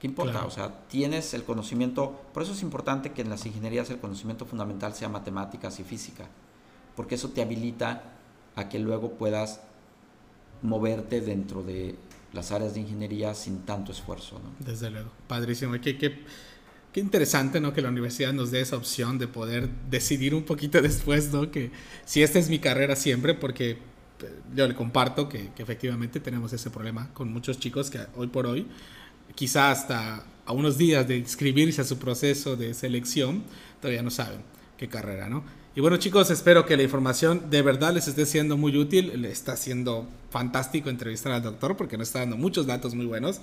¿Qué 0.00 0.06
importa? 0.06 0.46
O 0.46 0.50
sea, 0.50 0.72
tienes 0.88 1.34
el 1.34 1.44
conocimiento, 1.44 2.22
por 2.32 2.42
eso 2.42 2.52
es 2.52 2.62
importante 2.62 3.12
que 3.12 3.20
en 3.20 3.28
las 3.28 3.44
ingenierías 3.44 3.90
el 3.90 3.98
conocimiento 3.98 4.46
fundamental 4.46 4.94
sea 4.94 5.10
matemáticas 5.10 5.78
y 5.78 5.84
física, 5.84 6.26
porque 6.96 7.16
eso 7.16 7.28
te 7.28 7.42
habilita 7.42 8.14
a 8.56 8.70
que 8.70 8.78
luego 8.78 9.12
puedas 9.18 9.60
moverte 10.62 11.20
dentro 11.20 11.62
de 11.62 11.96
las 12.32 12.50
áreas 12.50 12.74
de 12.74 12.80
ingeniería 12.80 13.34
sin 13.34 13.60
tanto 13.60 13.92
esfuerzo. 13.92 14.40
¿no? 14.42 14.64
Desde 14.64 14.90
luego, 14.90 15.10
padrísimo. 15.26 15.72
Qué, 15.82 15.98
qué, 15.98 16.24
qué, 16.92 17.00
interesante 17.00 17.60
¿no? 17.60 17.74
que 17.74 17.82
la 17.82 17.90
universidad 17.90 18.32
nos 18.32 18.50
dé 18.50 18.62
esa 18.62 18.76
opción 18.76 19.18
de 19.18 19.28
poder 19.28 19.68
decidir 19.90 20.34
un 20.34 20.44
poquito 20.44 20.80
después, 20.82 21.30
¿no? 21.30 21.50
que 21.50 21.72
si 22.06 22.22
esta 22.22 22.38
es 22.38 22.48
mi 22.48 22.58
carrera 22.58 22.96
siempre, 22.96 23.34
porque 23.34 23.72
eh, 23.72 23.78
yo 24.54 24.66
le 24.66 24.74
comparto 24.74 25.28
que, 25.28 25.50
que 25.52 25.62
efectivamente 25.62 26.20
tenemos 26.20 26.54
ese 26.54 26.70
problema 26.70 27.12
con 27.12 27.30
muchos 27.30 27.58
chicos 27.58 27.90
que 27.90 28.00
hoy 28.16 28.28
por 28.28 28.46
hoy, 28.46 28.66
quizá 29.34 29.70
hasta 29.70 30.24
a 30.46 30.52
unos 30.52 30.78
días 30.78 31.06
de 31.06 31.18
inscribirse 31.18 31.80
a 31.80 31.84
su 31.84 31.98
proceso 31.98 32.56
de 32.56 32.74
selección, 32.74 33.44
todavía 33.80 34.02
no 34.02 34.10
saben 34.10 34.42
qué 34.76 34.88
carrera, 34.88 35.28
¿no? 35.28 35.44
Y 35.76 35.80
bueno 35.80 35.98
chicos, 35.98 36.30
espero 36.30 36.66
que 36.66 36.76
la 36.76 36.82
información 36.82 37.48
de 37.48 37.62
verdad 37.62 37.94
les 37.94 38.08
esté 38.08 38.26
siendo 38.26 38.56
muy 38.56 38.76
útil. 38.76 39.22
Le 39.22 39.30
está 39.30 39.56
siendo 39.56 40.08
fantástico 40.30 40.90
entrevistar 40.90 41.30
al 41.30 41.42
doctor 41.42 41.76
porque 41.76 41.96
nos 41.96 42.08
está 42.08 42.18
dando 42.18 42.36
muchos 42.36 42.66
datos 42.66 42.94
muy 42.94 43.06
buenos. 43.06 43.40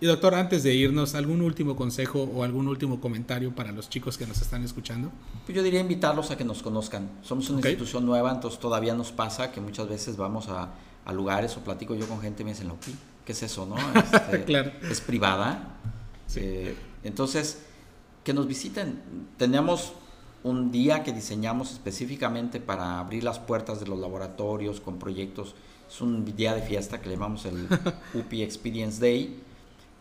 Y 0.00 0.06
doctor, 0.06 0.34
antes 0.34 0.62
de 0.62 0.74
irnos, 0.74 1.14
¿algún 1.14 1.40
último 1.40 1.76
consejo 1.76 2.22
o 2.22 2.44
algún 2.44 2.68
último 2.68 3.00
comentario 3.00 3.54
para 3.54 3.72
los 3.72 3.88
chicos 3.88 4.18
que 4.18 4.26
nos 4.26 4.40
están 4.40 4.62
escuchando? 4.62 5.10
Pues 5.46 5.56
yo 5.56 5.62
diría 5.62 5.80
invitarlos 5.80 6.30
a 6.30 6.36
que 6.36 6.44
nos 6.44 6.62
conozcan. 6.62 7.10
Somos 7.22 7.48
una 7.50 7.58
institución 7.58 8.04
nueva, 8.04 8.32
entonces 8.32 8.60
todavía 8.60 8.94
nos 8.94 9.12
pasa 9.12 9.50
que 9.50 9.60
muchas 9.60 9.88
veces 9.88 10.16
vamos 10.16 10.48
a, 10.48 10.74
lugares 11.12 11.56
o 11.56 11.60
platico 11.60 11.94
yo 11.94 12.08
con 12.08 12.20
gente 12.20 12.42
y 12.42 12.44
me 12.44 12.52
dicen, 12.52 12.70
¿qué 13.24 13.32
es 13.32 13.42
eso? 13.42 13.66
no? 13.66 13.76
Este, 13.94 14.44
claro. 14.44 14.72
Es 14.90 15.00
privada. 15.00 15.76
Eh, 16.36 16.74
entonces, 17.02 17.62
que 18.22 18.32
nos 18.32 18.46
visiten. 18.46 19.02
Tenemos 19.36 19.92
un 20.42 20.70
día 20.70 21.02
que 21.02 21.12
diseñamos 21.12 21.72
específicamente 21.72 22.60
para 22.60 23.00
abrir 23.00 23.24
las 23.24 23.38
puertas 23.38 23.80
de 23.80 23.86
los 23.86 23.98
laboratorios 23.98 24.80
con 24.80 24.98
proyectos. 24.98 25.54
Es 25.88 26.00
un 26.00 26.24
día 26.36 26.54
de 26.54 26.62
fiesta 26.62 27.00
que 27.00 27.08
le 27.08 27.14
llamamos 27.14 27.44
el 27.46 27.66
UPI 28.14 28.42
Experience 28.42 29.00
Day, 29.00 29.40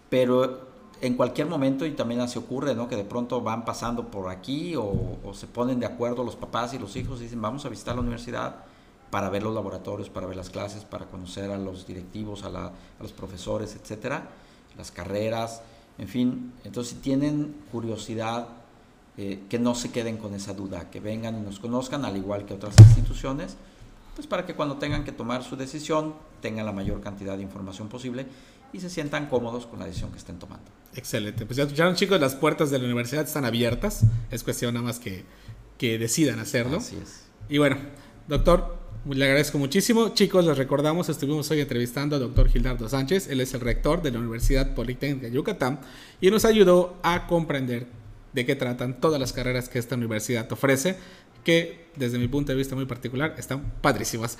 pero 0.09 0.73
en 1.01 1.15
cualquier 1.15 1.47
momento, 1.47 1.86
y 1.86 1.91
también 1.91 2.21
así 2.21 2.39
ocurre, 2.39 2.75
¿no? 2.75 2.88
que 2.88 2.95
de 2.95 3.03
pronto 3.03 3.41
van 3.41 3.65
pasando 3.65 4.07
por 4.07 4.29
aquí 4.29 4.75
o, 4.77 5.19
se 5.33 5.47
ponen 5.47 5.79
de 5.79 5.86
acuerdo 5.86 6.23
los 6.23 6.36
papás 6.36 6.73
y 6.73 6.79
los 6.79 6.95
hijos 6.95 7.19
y 7.19 7.23
dicen, 7.23 7.41
vamos 7.41 7.65
a 7.65 7.69
visitar 7.69 7.95
la 7.95 8.01
universidad 8.01 8.63
para 9.13 9.30
ver 9.30 9.43
los 9.43 9.54
laboratorios, 9.54 10.10
para 10.10 10.26
ver 10.26 10.36
las 10.36 10.49
clases, 10.49 10.86
para 10.86 11.06
conocer 11.06 11.52
a 11.52 11.58
los 11.60 11.86
directivos, 11.86 12.41
a, 12.45 12.47
a 12.47 12.71
los 12.99 13.12
profesores, 13.12 13.76
etcétera, 13.80 14.28
las 14.76 14.89
carreras, 14.89 15.62
en 15.99 16.08
fin. 16.08 16.54
Entonces, 16.63 16.95
si 16.95 16.99
tienen 16.99 17.56
curiosidad, 17.71 18.47
eh, 19.15 19.43
que 19.52 19.60
no 19.60 19.76
se 19.76 19.91
queden 19.91 20.17
con 20.17 20.34
esa 20.34 20.54
duda, 20.54 20.89
que 20.89 20.99
vengan 20.99 21.38
y 21.38 21.41
nos 21.41 21.60
conozcan, 21.60 22.06
al 22.06 22.17
igual 22.17 22.47
que 22.47 22.56
otras 22.56 22.73
instituciones, 22.80 23.56
pues 24.15 24.26
para 24.26 24.47
que 24.47 24.56
cuando 24.56 24.78
tengan 24.78 25.04
que 25.04 25.12
tomar 25.12 25.43
su 25.43 25.58
decisión 25.58 26.15
tengan 26.41 26.65
la 26.65 26.71
mayor 26.71 26.99
cantidad 26.99 27.38
de 27.38 27.43
información 27.43 27.89
posible 27.89 28.26
y 28.73 28.80
se 28.80 28.89
sientan 28.89 29.28
cómodos 29.28 29.67
con 29.67 29.78
la 29.78 29.86
decisión 29.86 30.10
que 30.10 30.17
estén 30.17 30.39
tomando. 30.39 30.65
Excelente. 30.95 31.45
Pues 31.45 31.58
ya 31.58 31.65
escucharon 31.65 31.93
chicos, 31.93 32.19
las 32.19 32.34
puertas 32.34 32.71
de 32.71 32.80
la 32.80 32.86
universidad 32.86 33.26
están 33.26 33.45
abiertas. 33.45 34.06
Es 34.32 34.43
cuestión 34.43 34.73
nada 34.73 34.88
más 34.88 34.97
que, 34.97 35.23
que 35.78 35.99
decidan 35.99 36.39
hacerlo. 36.39 36.78
Así 36.78 36.95
es. 36.95 37.26
Y 37.47 37.60
bueno, 37.60 37.78
doctor, 38.28 38.83
le 39.09 39.25
agradezco 39.25 39.57
muchísimo. 39.57 40.09
Chicos, 40.13 40.45
les 40.45 40.57
recordamos, 40.57 41.09
estuvimos 41.09 41.49
hoy 41.51 41.59
entrevistando 41.59 42.15
al 42.15 42.21
doctor 42.21 42.49
Gildardo 42.49 42.87
Sánchez. 42.87 43.27
Él 43.27 43.41
es 43.41 43.53
el 43.53 43.61
rector 43.61 44.01
de 44.01 44.11
la 44.11 44.19
Universidad 44.19 44.73
Politécnica 44.73 45.27
de 45.27 45.33
Yucatán 45.33 45.79
y 46.21 46.31
nos 46.31 46.45
ayudó 46.45 46.97
a 47.03 47.27
comprender 47.27 47.87
de 48.33 48.45
qué 48.45 48.55
tratan 48.55 48.99
todas 48.99 49.19
las 49.19 49.33
carreras 49.33 49.69
que 49.69 49.79
esta 49.79 49.95
universidad 49.95 50.51
ofrece, 50.51 50.97
que 51.43 51.87
desde 51.95 52.17
mi 52.17 52.27
punto 52.27 52.51
de 52.51 52.57
vista 52.57 52.75
muy 52.75 52.85
particular 52.85 53.35
están 53.37 53.73
padrísimas. 53.81 54.37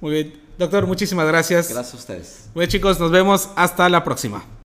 Muy 0.00 0.12
bien, 0.12 0.32
doctor, 0.58 0.86
muchísimas 0.86 1.26
gracias. 1.26 1.70
Gracias 1.70 1.94
a 1.94 1.96
ustedes. 1.96 2.50
Muy 2.54 2.62
bien, 2.62 2.70
chicos, 2.70 3.00
nos 3.00 3.10
vemos 3.10 3.50
hasta 3.56 3.88
la 3.88 4.04
próxima. 4.04 4.61